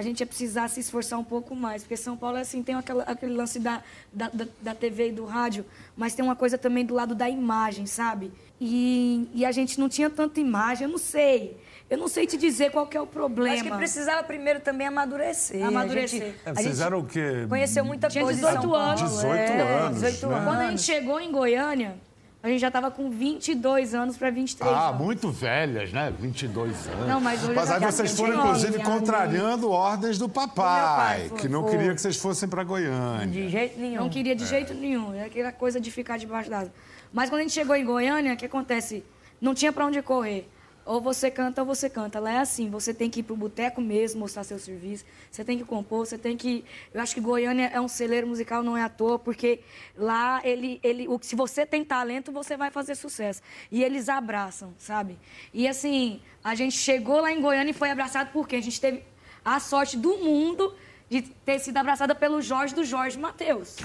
[0.02, 1.84] A gente ia precisar se esforçar um pouco mais.
[1.84, 5.26] Porque São Paulo, assim, tem aquela, aquele lance da, da, da, da TV e do
[5.26, 5.64] rádio,
[5.96, 8.32] mas tem uma coisa também do lado da imagem, sabe?
[8.60, 11.56] E, e a gente não tinha tanta imagem, eu não sei.
[11.88, 13.54] Eu não sei te dizer qual que é o problema.
[13.54, 15.64] Acho que precisava primeiro também amadurecer.
[15.64, 16.22] Amadurecer.
[16.22, 17.46] A gente, É, a vocês gente eram o quê?
[17.48, 18.86] Conheceu muita Tinha coisa em 18 São Paulo.
[18.88, 19.02] anos.
[19.02, 20.34] 18 é, anos, 18 né?
[20.36, 20.48] anos.
[20.50, 21.96] Quando a gente chegou em Goiânia,
[22.44, 25.02] A gente já estava com 22 anos para 23 Ah, anos.
[25.02, 26.12] muito velhas, né?
[26.20, 27.08] 22 anos.
[27.08, 31.48] Não, mas hoje Mas aí vocês foram, 19 inclusive, contrariando ordens do papai, pai, que
[31.48, 31.72] não foi.
[31.72, 33.28] queria que vocês fossem para Goiânia.
[33.28, 34.02] De jeito nenhum.
[34.02, 35.14] Não queria de jeito nenhum.
[35.14, 36.72] É aquela coisa de ficar debaixo d'água.
[37.14, 39.04] Mas quando a gente chegou em Goiânia, o que acontece?
[39.40, 40.50] Não tinha para onde correr.
[40.86, 42.20] Ou você canta ou você canta.
[42.20, 45.06] Lá é assim, você tem que ir pro boteco mesmo, mostrar seu serviço.
[45.30, 46.66] Você tem que compor, você tem que...
[46.94, 49.60] Eu acho que Goiânia é um celeiro musical, não é à toa, porque
[49.96, 53.42] lá, ele, ele, o- se você tem talento, você vai fazer sucesso.
[53.72, 55.18] E eles abraçam, sabe?
[55.54, 58.56] E assim, a gente chegou lá em Goiânia e foi abraçado por quê?
[58.56, 59.04] A gente teve
[59.46, 60.74] a sorte do mundo
[61.10, 63.78] de ter sido abraçada pelo Jorge do Jorge Matheus.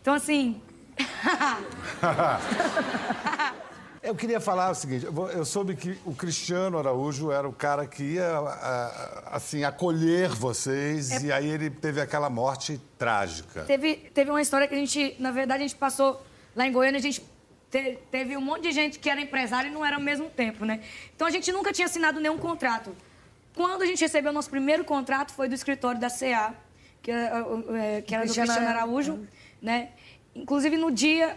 [0.00, 0.60] Então, assim...
[4.06, 8.04] Eu queria falar o seguinte, eu soube que o Cristiano Araújo era o cara que
[8.04, 8.38] ia,
[9.32, 13.64] assim, acolher vocês É e aí ele teve aquela morte trágica.
[13.64, 16.22] Teve, teve uma história que a gente, na verdade, a gente passou
[16.54, 17.20] lá em Goiânia, a gente
[17.68, 20.64] te- teve um monte de gente que era empresário e não era ao mesmo tempo,
[20.64, 20.80] né?
[21.14, 22.94] Então a gente nunca tinha assinado nenhum contrato.
[23.56, 26.54] Quando a gente recebeu o nosso primeiro contrato foi do escritório da CA,
[27.02, 27.32] que, é,
[27.96, 28.68] é, que era do Cristiano.
[28.68, 29.26] Araújo,
[29.60, 29.88] né?
[30.34, 31.36] Inclusive no dia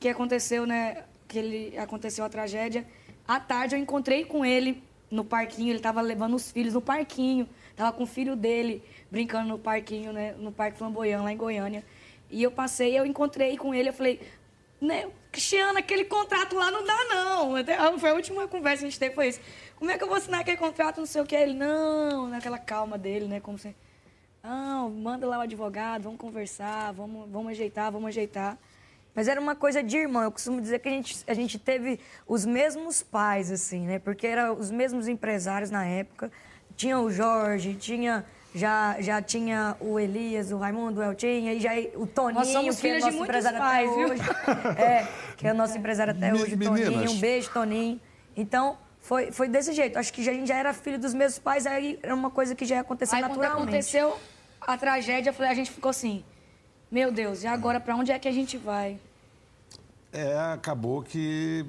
[0.00, 2.86] que aconteceu, né, que ele aconteceu a tragédia,
[3.26, 7.48] à tarde eu encontrei com ele no parquinho, ele estava levando os filhos no parquinho,
[7.76, 11.84] tava com o filho dele brincando no parquinho, né, no Parque Flamboyant lá em Goiânia.
[12.30, 14.20] E eu passei, eu encontrei com ele, eu falei,
[14.80, 17.56] né, Cristiano, aquele contrato lá não dá não.
[17.56, 19.40] Até- Foi a última conversa que a gente teve foi isso.
[19.76, 21.34] Como é que eu vou assinar aquele contrato, não sei o que?
[21.34, 23.74] Ele, não, naquela calma dele, né, como se
[24.42, 28.58] não, manda lá o advogado, vamos conversar, vamos, vamos ajeitar, vamos ajeitar.
[29.18, 30.22] Mas era uma coisa de irmão.
[30.22, 33.98] Eu costumo dizer que a gente, a gente teve os mesmos pais, assim, né?
[33.98, 36.30] Porque eram os mesmos empresários na época.
[36.76, 38.24] Tinha o Jorge, tinha...
[38.54, 42.80] Já, já tinha o Elias, o Raimundo, o Eltinho, e já o Toninho, Nós somos
[42.80, 44.08] que é de nosso muitos empresário pais, até viu?
[44.08, 44.22] hoje.
[44.80, 46.84] É, que é nosso empresário até Me- hoje, o meninas.
[46.94, 47.10] Toninho.
[47.10, 48.00] Um beijo, Toninho.
[48.36, 49.98] Então, foi, foi desse jeito.
[49.98, 52.54] Acho que já- a gente já era filho dos mesmos pais, aí era uma coisa
[52.54, 53.62] que já ia acontecer Aí quando naturalmente.
[53.68, 54.16] aconteceu
[54.60, 56.24] a tragédia, a gente ficou assim,
[56.90, 58.98] meu Deus, e agora pra onde é que a gente vai?
[60.10, 61.66] É, acabou que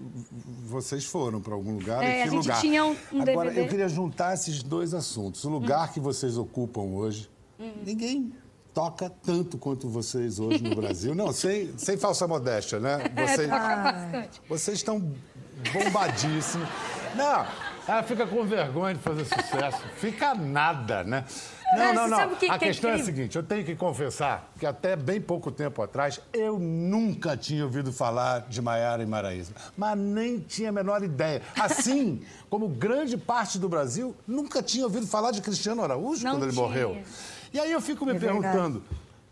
[0.66, 2.02] vocês foram para algum lugar.
[2.04, 2.62] É, e que a gente lugar?
[2.62, 3.62] tinha um- um Agora, DVD.
[3.62, 5.44] eu queria juntar esses dois assuntos.
[5.44, 7.72] O lugar que vocês ocupam hoje, Hum.
[7.86, 8.32] ninguém
[8.74, 11.14] toca tanto quanto vocês hoje no Brasil.
[11.14, 13.00] Não, sem, sem falsa modéstia, né?
[13.14, 14.42] Vocês, Toca bastante.
[14.48, 15.12] vocês estão
[15.74, 16.68] bombadíssimos.
[17.16, 17.46] Não,
[17.88, 19.84] ela fica com vergonha de fazer sucesso.
[19.98, 21.26] Fica nada, né?
[21.76, 22.36] Não, não, não.
[22.36, 23.06] que a que é questão é a incrível?
[23.06, 27.92] seguinte, eu tenho que confessar que até bem pouco tempo atrás eu nunca tinha ouvido
[27.94, 31.42] falar de Maiara e Maraísa, mas nem tinha a menor ideia.
[31.60, 36.44] Assim como grande parte do Brasil nunca tinha ouvido falar de Cristiano Araújo Não quando
[36.44, 36.64] ele tinha.
[36.64, 36.98] morreu.
[37.54, 38.84] E aí eu fico me É perguntando,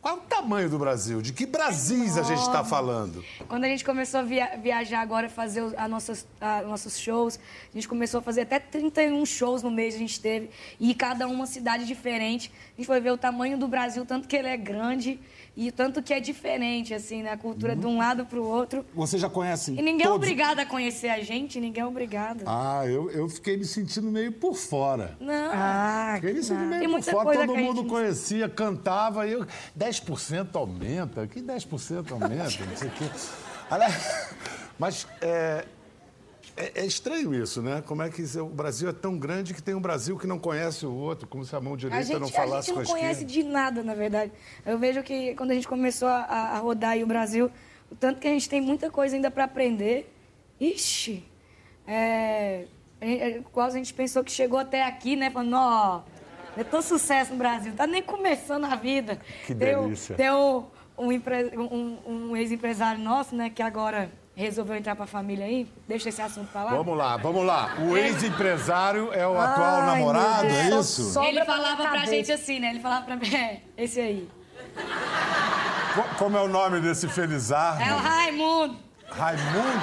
[0.08, 1.22] qual é o tamanho do Brasil?
[1.22, 3.22] De que Brasis a gente está falando?
[3.50, 7.38] Quando a gente começou a via- viajar agora, fazer os a nossas, a- nossos shows,
[7.38, 11.28] a gente começou a fazer até 31 shows no mês a gente teve, e cada
[11.28, 12.50] uma cidade diferente.
[12.74, 15.20] A gente foi ver o tamanho do Brasil, tanto que ele é grande
[15.58, 17.32] e tanto que é diferente, assim, né?
[17.32, 18.86] A cultura de um lado para o outro.
[18.94, 20.16] Você já conhece E ninguém é todos...
[20.18, 22.44] obrigado a conhecer a gente, ninguém é obrigado.
[22.46, 25.18] Ah, eu, eu fiquei me sentindo meio por fora.
[25.20, 25.52] Não.
[25.52, 29.48] Ah, Fiquei me sentindo meio por fora, todo mundo gente- conhecia, cantava, e eu.
[29.78, 33.06] 10% aumenta, que 10% aumenta, não sei o quê.
[33.70, 34.36] Aliás,
[34.80, 35.66] Mas é,
[36.58, 37.82] é, é estranho isso, né?
[37.86, 40.38] Como é que isso- o Brasil é tão grande que tem um Brasil que não
[40.40, 42.82] conhece o outro, como se a mão A direita gente, não a falasse gente com
[42.84, 43.34] não a conhece esquerda.
[43.34, 44.32] de nada, na verdade.
[44.66, 47.50] Eu vejo que quando a gente começou a, a rodar aí o Brasil,
[47.92, 50.14] o tanto que a gente tem muita coisa ainda para aprender.
[50.60, 51.24] Ixi!
[51.86, 52.66] É,
[53.00, 55.30] é, é, quase a gente pensou que chegou até aqui, né?
[55.30, 56.02] Falando, ó,
[56.58, 59.20] eu tô sucesso no Brasil, tá nem começando a vida.
[59.46, 60.16] Que um- delícia.
[60.16, 60.64] Tem um,
[60.98, 65.68] um, empre- um- um ex-empresário nosso, né, que agora resolveu entrar pra família aí.
[65.88, 66.72] Deixa esse assunto pra lá.
[66.72, 67.76] Vamos lá, vamos lá.
[67.80, 71.12] O ex-empresário é o atual Ai, meu namorado, é isso?
[71.12, 72.06] só- Ele pra falava pra cabeça.
[72.12, 72.70] gente assim, né?
[72.70, 74.30] Ele falava pra mim, é, esse aí.
[75.96, 77.82] Co- Como é o nome desse felizardo?
[77.82, 78.87] É o Raimundo.
[79.10, 79.80] Raimundo?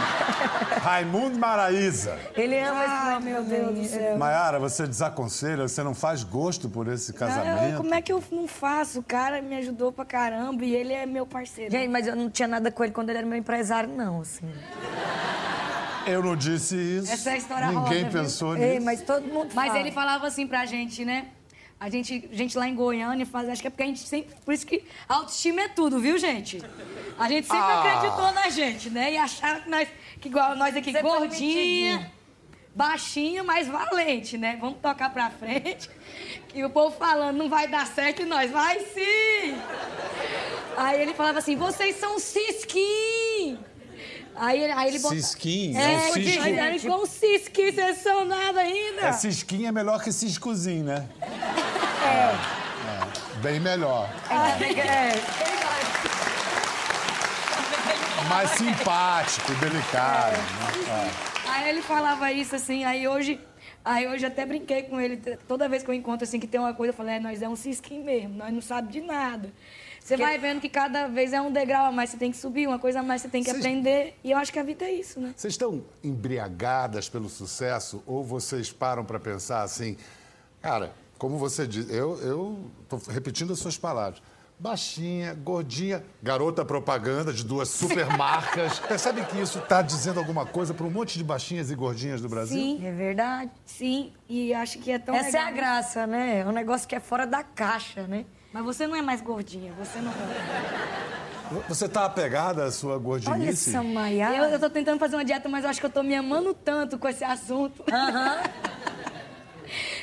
[0.83, 2.17] Raimundo Maraíza.
[2.37, 3.43] Ele ama esse nome meu.
[3.45, 4.19] Deus do céu.
[4.19, 7.73] Maiara, você desaconselha, você não faz gosto por esse casamento?
[7.73, 9.01] Não, como é que eu não faço?
[9.01, 11.71] O cara me ajudou pra caramba e ele é meu parceiro.
[11.71, 14.49] Gente, mas eu não tinha nada com ele quando ele era meu empresário, não, assim.
[16.07, 17.11] Eu não disse isso.
[17.11, 18.23] Essa é a história Ninguém roda, viu?
[18.23, 18.85] pensou Ei, nisso.
[18.85, 19.81] mas todo mundo Mas fala.
[19.81, 21.29] ele falava assim pra gente, né?
[21.85, 24.35] A gente, a gente lá em Goiânia faz, acho que é porque a gente sempre.
[24.43, 26.63] Por isso que autoestima é tudo, viu, gente?
[27.19, 27.83] A gente sempre Ah.
[27.99, 29.13] acreditou na gente, né?
[29.13, 32.11] E achava que nós, que igual nós aqui, Você foi gordinha,
[32.75, 34.57] baixinha, mas valente, né?
[34.59, 35.91] Vamos tocar pra frente.
[36.55, 39.59] E o povo falando, não vai dar certo e nós, vai sim!
[40.77, 43.59] Aí ele falava assim, vocês são cisquinhos!
[44.37, 45.15] Aí, ele- aí ele bota...
[45.15, 46.47] Cisquinho, É, é um ele cisco.
[46.49, 49.03] ele com cisquinho, vocês são nada ainda.
[49.03, 51.07] É cisquinho é melhor que ciscozinho, né?
[53.43, 54.09] Bem melhor.
[54.31, 55.15] É,
[58.29, 60.37] Mais simpático, delicado.
[60.37, 61.11] né?
[61.47, 63.39] Aí ele falava isso assim, aí hoje,
[63.85, 65.17] aí hoje até brinquei com ele.
[65.47, 67.49] Toda vez que eu encontro assim que tem uma coisa, eu falei, é, nós é
[67.49, 69.53] um cisquinho mesmo, nós não sabemos de nada.
[70.05, 72.67] Você vai vendo que cada vez é um degrau a mais, você tem que subir,
[72.69, 74.19] uma coisa a mais você tem que Vocês- aprender.
[74.23, 75.33] E eu acho que a vida é isso, né?
[75.35, 79.97] Vocês estão embriagadas pelo sucesso ou vocês param para pensar assim,
[80.61, 84.21] cara, como você diz, eu eu tô repetindo as suas palavras.
[84.59, 88.79] Baixinha, gordinha, garota propaganda de duas supermarcas.
[88.81, 92.29] Percebe que isso está dizendo alguma coisa para um monte de baixinhas e gordinhas do
[92.29, 92.57] Brasil?
[92.57, 93.51] Sim, É verdade.
[93.67, 94.13] sim.
[94.29, 95.49] E acho que é tão Essa é legal.
[95.49, 96.41] a graça, né?
[96.41, 98.25] É um negócio que é fora da caixa, né?
[98.55, 101.65] Mas você não é mais gordinha, você não é.
[101.69, 103.71] Você está apegada à sua Olha gordinice?
[103.71, 104.37] essa Maiara.
[104.37, 106.55] Eu, eu tô tentando fazer uma dieta, mas eu acho que eu tô me amando
[106.55, 107.85] tanto com esse assunto.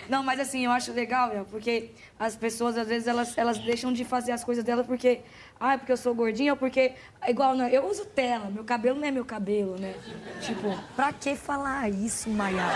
[0.10, 3.94] Não, mas assim, eu acho legal, meu, porque as pessoas, às vezes, elas, elas deixam
[3.94, 5.22] de fazer as coisas delas porque...
[5.58, 6.92] Ah, porque eu sou gordinha ou porque...
[7.26, 9.96] Igual, não, eu uso tela, meu cabelo não é meu cabelo, né?
[10.42, 10.78] Tipo...
[10.94, 12.76] Pra que falar isso, Maiara?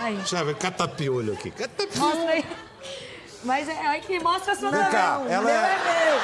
[0.00, 0.16] Aí.
[0.16, 1.52] Deixa eu ver, catapiolho aqui.
[1.52, 2.00] Catapiolho.
[2.00, 2.44] Mostra aí.
[3.46, 6.20] Mas é aí que mostra a sua Vem cá, ela meu é- é meu.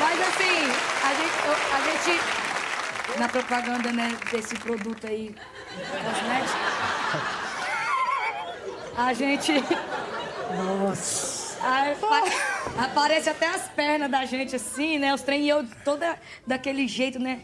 [0.00, 0.58] Mas assim,
[1.04, 1.36] a gente,
[1.72, 2.20] a gente
[3.18, 5.34] na propaganda, né, desse produto aí,
[6.04, 6.58] cosmético,
[8.96, 9.52] a gente...
[10.56, 11.58] Nossa.
[12.76, 17.18] aparece até as pernas da gente assim, né, os trem, e eu toda daquele jeito,
[17.20, 17.42] né,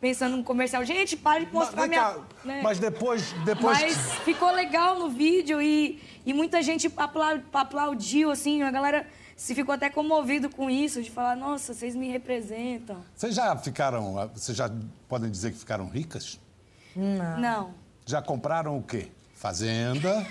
[0.00, 0.84] pensando no comercial.
[0.84, 2.02] Gente, para de Mas, mostrar vem minha...
[2.02, 2.60] cá, né?
[2.62, 8.62] mas depois, depois Mas ficou legal no vídeo e, e muita gente aplau- aplaudiu, assim,
[8.62, 9.06] a galera
[9.36, 13.04] se ficou até comovido com isso, de falar, nossa, vocês me representam.
[13.14, 14.70] Vocês já ficaram, vocês já
[15.08, 16.40] podem dizer que ficaram ricas?
[17.38, 17.74] Não.
[18.06, 19.08] Já compraram o quê?
[19.34, 20.26] Fazenda.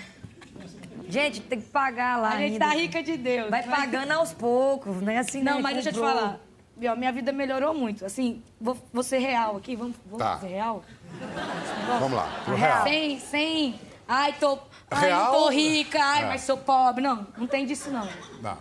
[1.08, 2.66] Gente, tem que pagar lá A gente ainda.
[2.66, 3.48] tá rica de Deus.
[3.48, 5.18] Vai Mas- pagando aos poucos, né?
[5.18, 5.62] Assim, Não, né?
[5.62, 6.40] mas deixa eu te falar.
[6.76, 8.04] Minha vida melhorou muito.
[8.04, 10.38] Assim, vou, vou ser real aqui, vamos, vamos Tá.
[10.38, 10.84] ser real?
[12.00, 12.72] Vamos lá, pro real.
[12.72, 12.84] real.
[12.84, 14.58] Sem, sem, ai, tô,
[14.90, 15.24] ai, Real?
[15.24, 16.26] não tô rica, ai, É.
[16.26, 17.02] mas sou pobre.
[17.02, 18.04] Não, não tem disso, não.
[18.42, 18.56] Não.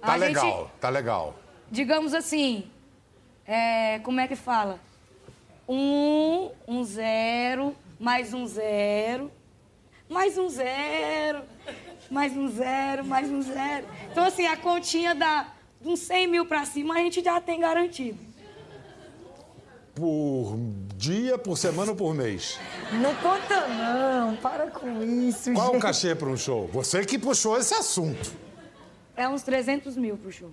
[0.00, 1.34] Tá A legal, gente- tá legal.
[1.70, 2.68] digamos assim,
[3.46, 4.78] é, como é que fala?
[5.68, 9.30] Um, um zero, mais um zero,
[10.10, 11.42] mais um zero,
[12.10, 13.86] mais um zero, mais um zero.
[14.10, 15.46] Então, assim, a continha dá
[15.84, 18.18] uns 100 mil pra cima, a gente já tem garantido.
[19.94, 20.56] Por
[20.96, 22.58] dia, por semana ou por mês?
[22.94, 24.34] Não conta, não.
[24.36, 25.82] Para com isso, Qual o gente.
[25.82, 26.66] cachê para um show?
[26.72, 28.32] Você que puxou esse assunto.
[29.16, 30.50] É uns 300 mil pro show.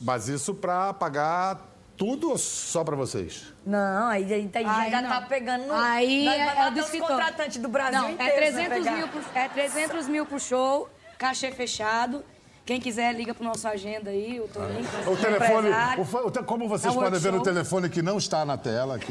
[0.00, 3.52] Mas isso para pagar tudo ou só para vocês?
[3.66, 5.08] Não, aí, aí, aí Aí já não.
[5.08, 5.66] tá pegando...
[5.66, 8.96] no- Aí Nós é, é até do contratantes Brasil Não, inteiro é pra 300 pegar.
[8.96, 12.24] mil, pro, é 300 mil pro show, cachê fechado.
[12.68, 14.84] Quem quiser, liga pro nosso agenda aí, o Toninho.
[15.10, 18.18] O telefone, o fa- o te- como vocês É podem ver no telefone que não
[18.18, 19.10] está na tela aqui.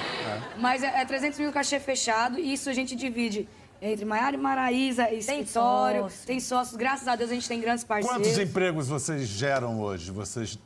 [0.56, 3.46] Mas é, é 300 mil cachê fechado e isso a gente divide
[3.82, 6.26] entre Maiara e Maraísa, escritório, sócio.
[6.26, 6.74] tem sócios.
[6.74, 8.16] Graças a Deus a gente tem grandes parceiros.
[8.16, 10.10] Quantos empregos vocês geram hoje?
[10.10, 10.58] Vocês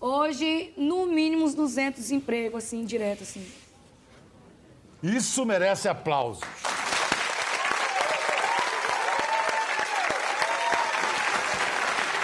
[0.00, 3.46] Hoje, no mínimo, uns 200 empregos, assim, direto, assim.
[5.02, 6.42] Isso merece aplausos.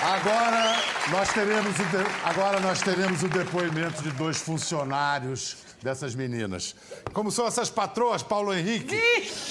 [0.03, 0.77] Agora
[1.11, 6.75] nós teremos o de- agora nós teremos o depoimento de dois funcionários dessas meninas.
[7.13, 8.99] Como são essas patroas, Paulo Henrique?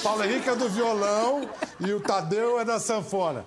[0.01, 1.47] Paulo Henrique é do violão
[1.79, 3.45] e o Tadeu é da sanfona.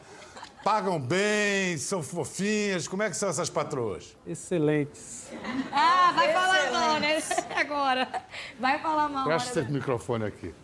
[0.63, 2.87] Pagam bem, são fofinhas.
[2.87, 4.17] Como é que são essas patroas?
[4.25, 5.27] Excelentes.
[5.73, 7.19] Ah, vai falar mal, né?
[7.57, 8.25] Agora.
[8.61, 9.25] Vai falar mal.
[9.25, 9.65] Presta agora.
[9.65, 10.55] esse microfone aqui.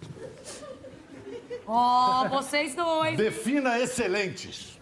[1.67, 3.17] Ó, vocês dois.
[3.17, 4.78] Defina excelentes.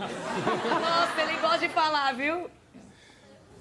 [0.00, 2.48] Nossa, ele gosta de falar, viu?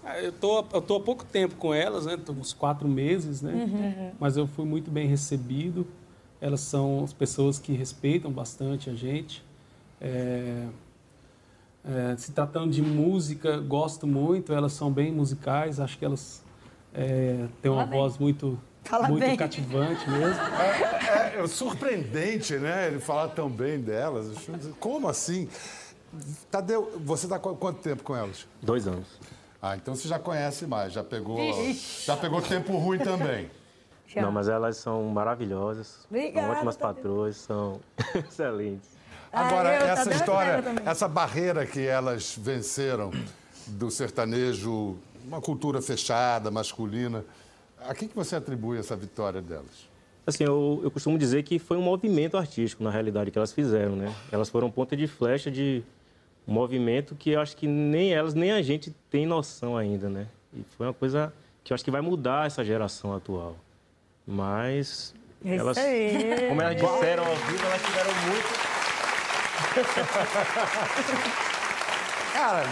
[0.03, 2.17] Ah, Eu tô, eu tô há pouco tempo com elas, né?
[2.17, 4.13] Tô uns quatro meses, né?
[4.19, 5.85] Mas eu fui muito bem recebido.
[6.41, 9.43] Elas são as pessoas que respeitam bastante a gente.
[9.99, 10.67] É,
[11.83, 14.53] é, se tratando de música, gosto muito.
[14.53, 15.79] Elas são bem musicais.
[15.81, 16.41] Acho que elas
[16.93, 17.99] é, têm uma Fala bem.
[17.99, 19.35] voz muito, Fala muito bem.
[19.35, 20.41] cativante mesmo.
[21.35, 22.87] É, é surpreendente, né?
[22.87, 24.31] Ele falar tão bem delas.
[24.79, 25.49] Como assim?
[26.49, 28.47] Tadeu, você está quanto tempo com elas?
[28.61, 29.07] Dois anos.
[29.61, 31.37] Ah, então você já conhece mais, já pegou,
[32.05, 33.49] já pegou tempo ruim também.
[34.11, 34.23] Já.
[34.23, 35.99] Não, mas elas são maravilhosas.
[36.09, 37.79] Obrigada, São ótimas patroas, são
[38.27, 38.89] excelentes.
[39.31, 43.11] Ah, Agora, essa história, essa barreira que elas venceram,
[43.67, 47.23] do sertanejo, uma cultura fechada, masculina.
[47.81, 49.87] A que, que você atribui essa vitória delas?
[50.25, 53.95] Assim, eu, eu costumo dizer que foi um movimento artístico, na realidade, que elas fizeram,
[53.95, 54.13] né?
[54.31, 55.83] Elas foram ponta de flecha de
[56.49, 60.27] movimento que eu acho que nem elas, nem a gente tem noção ainda, né?
[60.53, 61.33] E foi uma coisa
[61.63, 63.55] que eu acho que vai mudar essa geração atual.
[64.25, 66.47] Mas É isso elas, aí.
[66.49, 68.69] como elas disseram ao vivo, elas tiveram muito
[72.33, 72.63] Cara,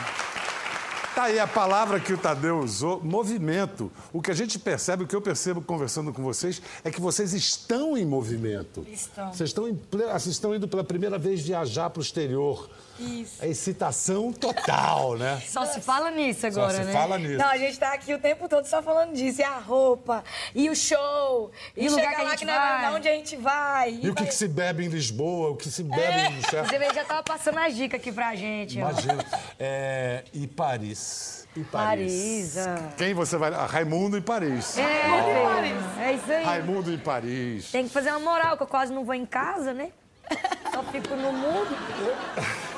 [1.13, 3.91] tá aí a palavra que o Tadeu usou, movimento.
[4.13, 7.33] O que a gente percebe, o que eu percebo conversando com vocês, é que vocês
[7.33, 8.85] estão em movimento.
[8.89, 9.33] Estão.
[9.33, 12.69] Vocês estão, em vocês estão indo pela primeira vez viajar para o exterior.
[12.99, 13.43] Isso.
[13.43, 15.41] É excitação total, né?
[15.47, 16.91] Só se fala nisso agora, se né?
[16.91, 17.37] fala nisso.
[17.37, 19.41] Não, a gente tá aqui o tempo todo só falando disso.
[19.41, 20.23] E a roupa,
[20.55, 22.85] e o show, e, E o lugar que a lá gente que não vai.
[22.85, 23.89] é onde a gente vai.
[23.91, 26.29] E o que, vai- que se bebe em Lisboa, o que se bebe É.
[26.31, 26.69] em Chefe?
[26.77, 28.77] Você já tava passando as dicas aqui pra gente.
[28.79, 29.23] Imagina.
[29.59, 31.47] É, e Paris.
[31.55, 32.53] E Paris.
[32.53, 32.57] Paris.
[32.67, 32.89] ah.
[32.97, 33.51] Quem você vai.
[33.53, 34.77] Ah, Raimundo em Paris.
[34.77, 36.43] É, filho, é isso aí.
[36.43, 37.71] Raimundo em Paris.
[37.71, 39.89] Tem que fazer uma moral, que eu quase não vou em casa, né?
[40.73, 41.75] Só fico no mundo.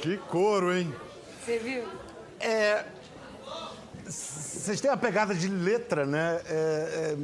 [0.00, 0.94] Que couro, hein?
[1.44, 1.84] Você viu?
[2.38, 2.84] É,
[4.06, 6.40] Vocês têm uma pegada de letra, né?
[6.46, 7.16] É, é,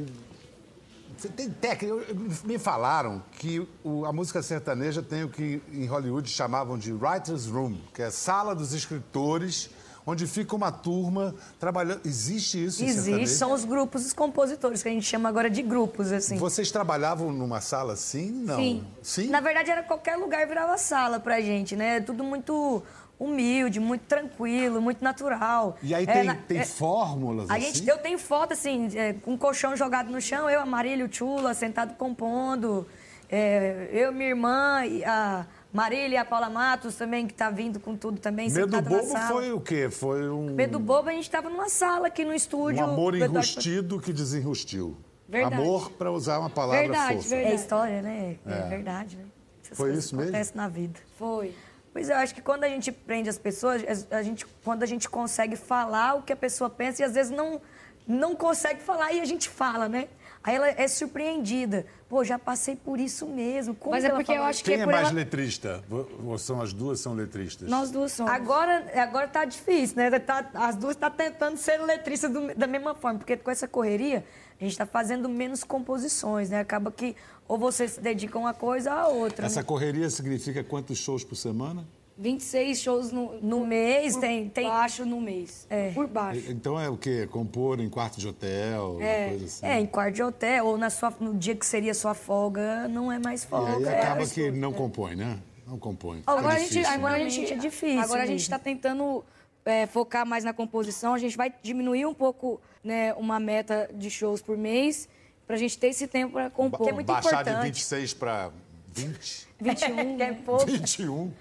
[1.17, 1.95] Você tem técnica.
[2.43, 7.47] Me falaram que o- a música sertaneja tem o que em Hollywood chamavam de writer's
[7.47, 9.69] room, que é sala dos escritores,
[10.07, 11.99] onde fica uma turma trabalhando.
[12.05, 16.13] Existe isso Existe, são os grupos, os compositores, que a gente chama agora de grupos,
[16.13, 16.37] assim.
[16.37, 18.31] Vocês trabalhavam numa sala assim?
[18.31, 18.55] Não.
[18.55, 18.87] Sim.
[19.03, 19.27] Sim?
[19.27, 21.99] Na verdade, era qualquer lugar virava sala pra gente, né?
[21.99, 22.81] Tudo muito
[23.19, 25.75] humilde, muito tranquilo, muito natural.
[25.83, 27.65] E aí É, tem, na- tem é- fórmulas A assim?
[27.73, 31.03] gente, eu tenho foto, assim, é, com um colchão jogado no chão, eu, a Marília,
[31.03, 32.87] o Tchula, sentado compondo.
[33.29, 35.45] É, eu, minha irmã, e a
[35.77, 39.03] Marília e a Paula Matos também, que tá vindo com tudo também, Medo Bobo na
[39.03, 39.27] sala.
[39.27, 39.91] foi o quê?
[39.91, 42.83] Foi um, Medo Bobo, a gente tava numa sala aqui no um estúdio.
[42.83, 44.97] amor do Eduardo enrustido que desenrustiu.
[45.29, 45.61] Verdade.
[45.61, 47.29] Amor, para usar uma palavra Verdade, fofa.
[47.29, 47.51] verdade.
[47.51, 48.37] É história, né?
[48.43, 49.25] É, verdade, né?
[49.63, 50.29] Essas Foi isso mesmo?
[50.29, 50.99] acontecem na vida.
[51.15, 51.53] Foi.
[51.93, 54.85] Pois é, eu acho que quando a gente prende as pessoas, a gente, quando a
[54.87, 57.61] gente consegue falar o que a pessoa pensa e às vezes não,
[58.07, 60.07] não consegue falar e a gente fala, né?
[60.47, 61.85] Aí ela é surpreendida.
[62.07, 63.75] Pô, já passei por isso mesmo.
[63.75, 65.11] Como Mas que é ela porque eu acho que Quem é é mais ela...
[65.11, 65.83] letrista?
[66.25, 67.67] Ou são as duas são letristas?
[67.69, 68.31] Nós duas somos.
[68.31, 70.09] Agora, agora tá difícil, né?
[70.19, 74.23] Tá- as duas estão tentando ser letristas do- da mesma forma, porque com essa correria,
[74.57, 76.61] a gente está fazendo menos composições, né?
[76.61, 77.13] Acaba que
[77.45, 79.45] ou você se dedica a uma coisa ou a outra.
[79.47, 79.65] Essa né?
[79.65, 81.85] correria significa quantos shows por semana?
[82.17, 85.67] 26 shows no, No mês por tem- tem- baixo no mês.
[85.69, 85.91] É.
[85.91, 86.43] Por baixo.
[86.49, 87.27] Então é o quê?
[87.31, 89.65] Compor em quarto de hotel, uma coisa assim.
[89.65, 93.11] É, em quarto de hotel, ou na sua, no dia que seria sua folga, não
[93.11, 93.75] é mais E folga.
[93.77, 95.37] aí é acaba o que não compõe, né?
[95.67, 96.23] Não compõe.
[96.25, 97.29] Agora a gente, difícil, agora a né?
[97.29, 98.43] gente É difícil Agora a gente mesmo.
[98.45, 99.23] está tentando
[99.65, 101.13] é, focar mais na composição.
[101.13, 105.09] A gente vai diminuir um pouco, né, uma meta de shows por mês,
[105.45, 106.83] para a gente ter esse tempo para compor.
[106.83, 107.65] Que é muito Baixar de importante.
[107.65, 108.49] 26 para
[108.93, 110.15] 20, 21.
[110.17, 110.65] Que é pouco.
[110.65, 111.31] 21.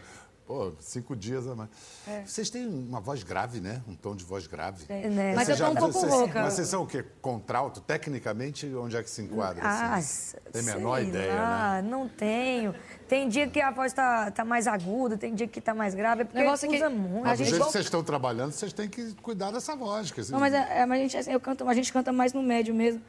[0.47, 1.69] Pô, cinco dias a mais.
[2.07, 2.23] É.
[2.25, 3.83] Vocês têm uma voz grave, né?
[3.89, 4.85] Um tom de voz grave.
[4.89, 5.35] né?
[5.35, 6.43] Mas eu tô um já- pouco vocês- rouca.
[6.43, 7.05] Mas vocês são o quê?
[7.21, 7.81] Contralto?
[7.81, 9.61] Tecnicamente, onde é que se enquadra?
[9.65, 10.37] Ah, assim?
[10.53, 11.41] Tem a menor ideia, né?
[11.41, 12.73] lá, não tenho.
[13.09, 16.23] Tem dia que a voz tá, tá mais aguda, tem dia que tá mais grave,
[16.23, 17.25] é porque Negócio é que usa muito.
[17.25, 20.13] Mas do gente- jeito que vocês estão trabalhando, vocês têm que cuidar dessa voz.
[20.13, 22.33] que Não, mas, é, é, mas a, gente, assim, eu canto, a gente canta mais
[22.33, 23.03] no médio mesmo.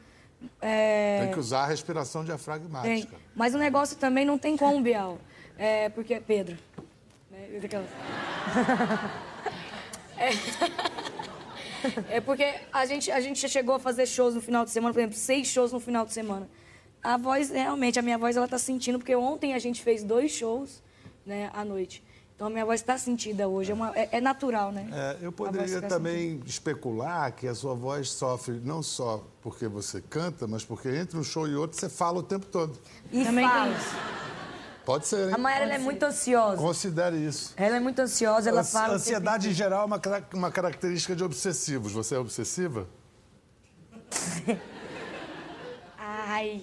[0.60, 2.26] É, Tem que usar a respiração tem.
[2.34, 3.14] diafragmática.
[3.34, 5.18] Mas o negócio também não tem como, Bial.
[5.56, 6.56] É, porque, Pedro.
[7.48, 7.88] Né, daquelas-
[12.10, 14.70] É, é porque a gente, a gente já chegou a fazer shows no final de
[14.72, 16.48] semana, por exemplo, seis shows no final de semana.
[17.00, 20.32] A voz, realmente, a minha voz, ela tá sentindo, porque ontem a gente fez dois
[20.32, 20.82] shows,
[21.24, 22.02] né, à noite.
[22.34, 24.88] Então a minha voz está sentida hoje, é, uma- é- é natural, né?
[24.92, 30.46] É, eu poderia também especular que a sua voz sofre não só porque você canta,
[30.48, 32.76] mas porque entre um show e outro você fala o tempo todo.
[33.12, 33.74] E Também tem fala.
[34.88, 35.34] Pode ser, hein?
[35.34, 36.56] A Mayara ela é muito ansiosa.
[36.56, 37.52] Considere isso.
[37.58, 38.94] Ela é muito ansiosa, ela Ansi- fala.
[38.94, 40.00] Ansiedade, em geral, é uma,
[40.32, 41.92] uma característica de obsessivos.
[41.92, 42.88] Você é obsessiva?
[45.98, 46.62] Ai,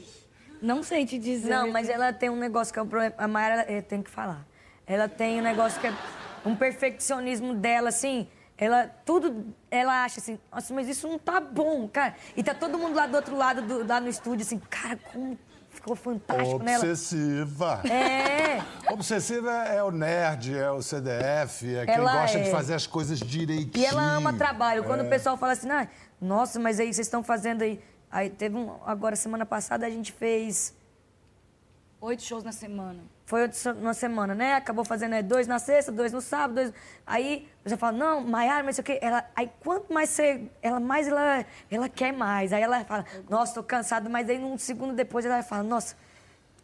[0.59, 1.51] não sei te dizer.
[1.51, 3.13] Não, mas ela tem um negócio que é o problema.
[3.15, 4.43] A Mayara eh, tem que falar.
[4.87, 5.93] Ela tem um negócio que é
[6.43, 8.27] um perfeccionismo dela, assim.
[8.57, 12.15] Ela, tudo, ela acha assim, nossa, mas isso não tá bom, cara.
[12.35, 15.37] E tá todo mundo lá do outro lado, do, lá no estúdio, assim, cara, como
[15.85, 16.83] ficou fantástico nela.
[16.83, 17.81] Obsessiva.
[17.87, 22.51] É, Obsessiva é o nerd, é o CDF, é quem Ela gosta de é.
[22.51, 23.83] fazer as coisas direitinho.
[23.83, 24.83] e ela ama trabalho.
[24.83, 25.03] Quando É.
[25.03, 25.87] o pessoal fala assim, ah,
[26.19, 27.79] nossa, mas aí vocês estão fazendo aí.
[28.11, 28.75] Aí teve um.
[28.85, 30.73] Agora, semana passada, a gente fez
[32.01, 33.03] Oito shows na semana.
[33.25, 33.49] Foi
[33.81, 34.53] uma semana, né?
[34.53, 36.73] Acabou fazendo é, dois na sexta, dois no sábado, dois...
[37.07, 38.99] Aí você fala, não, Maiara, mas sei o quê.
[39.01, 40.43] Ela, aí quanto mais você...
[40.61, 42.53] Ela mais ela, ela quer mais.
[42.53, 44.07] Aí ela fala, nossa, tô cansada.
[44.09, 45.95] Mas aí um segundo depois ela fala, nossa,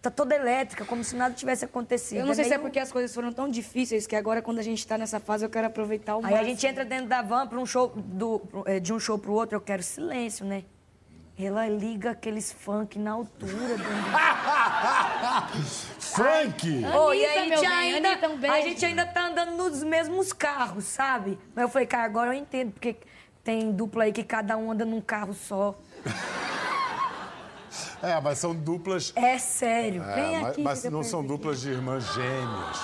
[0.02, 2.20] tá toda elétrica, como se nada tivesse acontecido.
[2.20, 4.64] Eu não sei se é porque as coisas foram tão difíceis que agora, quando a
[4.64, 6.42] gente tá nessa fase, eu quero aproveitar o Aí máximo.
[6.42, 9.34] a gente entra dentro da van para um show do, eh, de um show pro
[9.34, 10.64] outro, eu quero silêncio, né?
[11.40, 13.78] Ela liga aqueles funk na altura.
[13.78, 13.86] dentro-
[16.00, 16.84] Funk!
[16.96, 20.86] Oh, e a gente, bem, ainda, um a gente ainda tá andando nos mesmos carros,
[20.86, 21.40] sabe?
[21.56, 22.98] Mas eu falei, cara, agora eu entendo, porque
[23.44, 25.76] tem dupla aí que cada um anda num carro só.
[28.04, 29.14] É, mas são duplas.
[29.16, 30.04] É sério.
[30.04, 30.62] É, Vem mas, aqui.
[30.64, 32.78] mas não são duplas de irmãs gêmeas.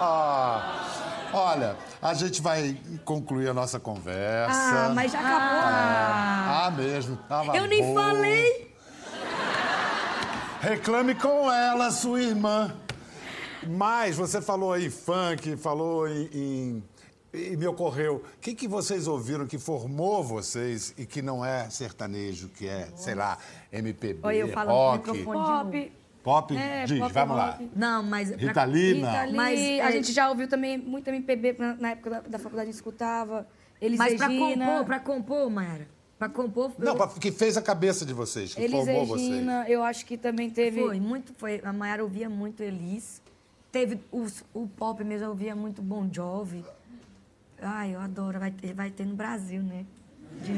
[0.00, 1.03] Ah,
[1.34, 4.86] olha, a gente vai concluir a nossa conversa.
[4.86, 5.40] Ah, mas já acabou.
[5.64, 7.16] Ah, mesmo.
[7.28, 8.02] Tava Eu nem boa.
[8.02, 8.74] falei.
[10.60, 12.74] Reclame com ela, sua irmã.
[13.66, 16.28] Mas você falou aí funk, falou em.
[16.32, 16.84] em-
[17.36, 21.68] e me ocorreu, o que, que vocês ouviram que formou vocês e que não é
[21.68, 23.36] sertanejo, que é, sei lá,
[23.72, 25.42] MPB, Olha, eu falo no rock, microfone.
[25.44, 25.92] Pop.
[26.24, 26.56] Pop?
[26.56, 27.60] É, Diz, pop vamos lá.
[27.76, 28.30] Não, mas...
[28.30, 29.10] pra- Rita Lee, não.
[29.10, 32.20] Rita Lee, Mas, a é- gente já ouviu também muito MPB na, na época da,
[32.20, 33.46] da faculdade, a gente escutava.
[33.80, 35.86] Elis Mas pra compor, pra compor, Mayara,
[36.18, 36.72] pra compor...
[36.78, 39.28] Não, eu- pra- que fez a cabeça de vocês, que Elis formou vocês.
[39.28, 40.80] Regina, eu acho que também teve...
[40.80, 41.60] Foi, muito foi.
[41.62, 43.20] A Mayara ouvia muito Elis.
[43.70, 46.64] Teve os- o pop mesmo, eu ouvia muito Bon Jovi.
[47.60, 48.38] Ai, eu adoro.
[48.38, 49.84] Vai ter, vai ter no Brasil, né?
[50.42, 50.52] De-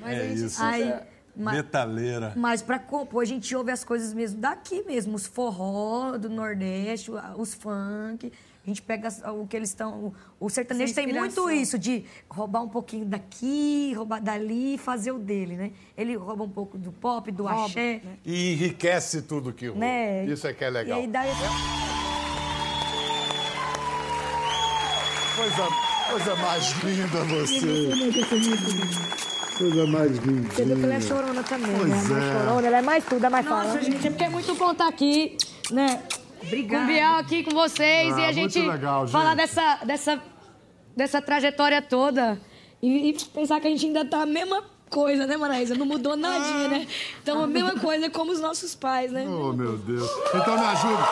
[0.00, 0.62] Mas É a gente isso.
[0.62, 0.94] Aí,
[1.36, 2.32] Metaleira.
[2.36, 5.14] mas pra compor, a gente ouve as coisas mesmo daqui mesmo.
[5.14, 8.32] Os forró do Nordeste, os funk.
[8.64, 10.14] A gente pega o que eles estão...
[10.40, 15.18] O, sertanejo tem muito isso, de roubar um pouquinho daqui, roubar dali e fazer o
[15.18, 15.70] dele, né?
[15.94, 18.16] Ele rouba um pouco do pop, do Rouba, axé, né?
[18.24, 19.80] E enriquece tudo que rola.
[19.80, 20.24] né?
[20.24, 20.98] Isso é que é legal.
[20.98, 21.24] E aí dá...
[25.36, 25.68] Coisa,
[26.10, 27.90] coisa mais linda você.
[29.58, 30.48] Coisa mais linda.
[30.52, 31.96] Você viu que ela é chorona também, Pois né?
[31.96, 32.38] Ela é mais é.
[32.44, 33.82] chorona, ela é mais tudo, é mais Nossa, fala.
[33.82, 35.36] gente, é porque é muito bom estar aqui,
[35.70, 36.02] né?
[36.42, 36.84] Obrigada.
[36.84, 39.36] Com o Bial aqui com vocês Ah, e a gente legal, falar gente.
[39.38, 40.22] dessa, dessa,
[40.96, 42.38] dessa trajetória toda
[42.82, 45.74] e, e pensar que a gente ainda tá a mesma coisa, né, Maraísa?
[45.74, 46.86] Não mudou nadinha, né?
[47.22, 49.24] Então, a mesma coisa como os nossos pais, né?
[49.26, 50.10] Oh, meu Deus.
[50.34, 51.04] Então me ajuda.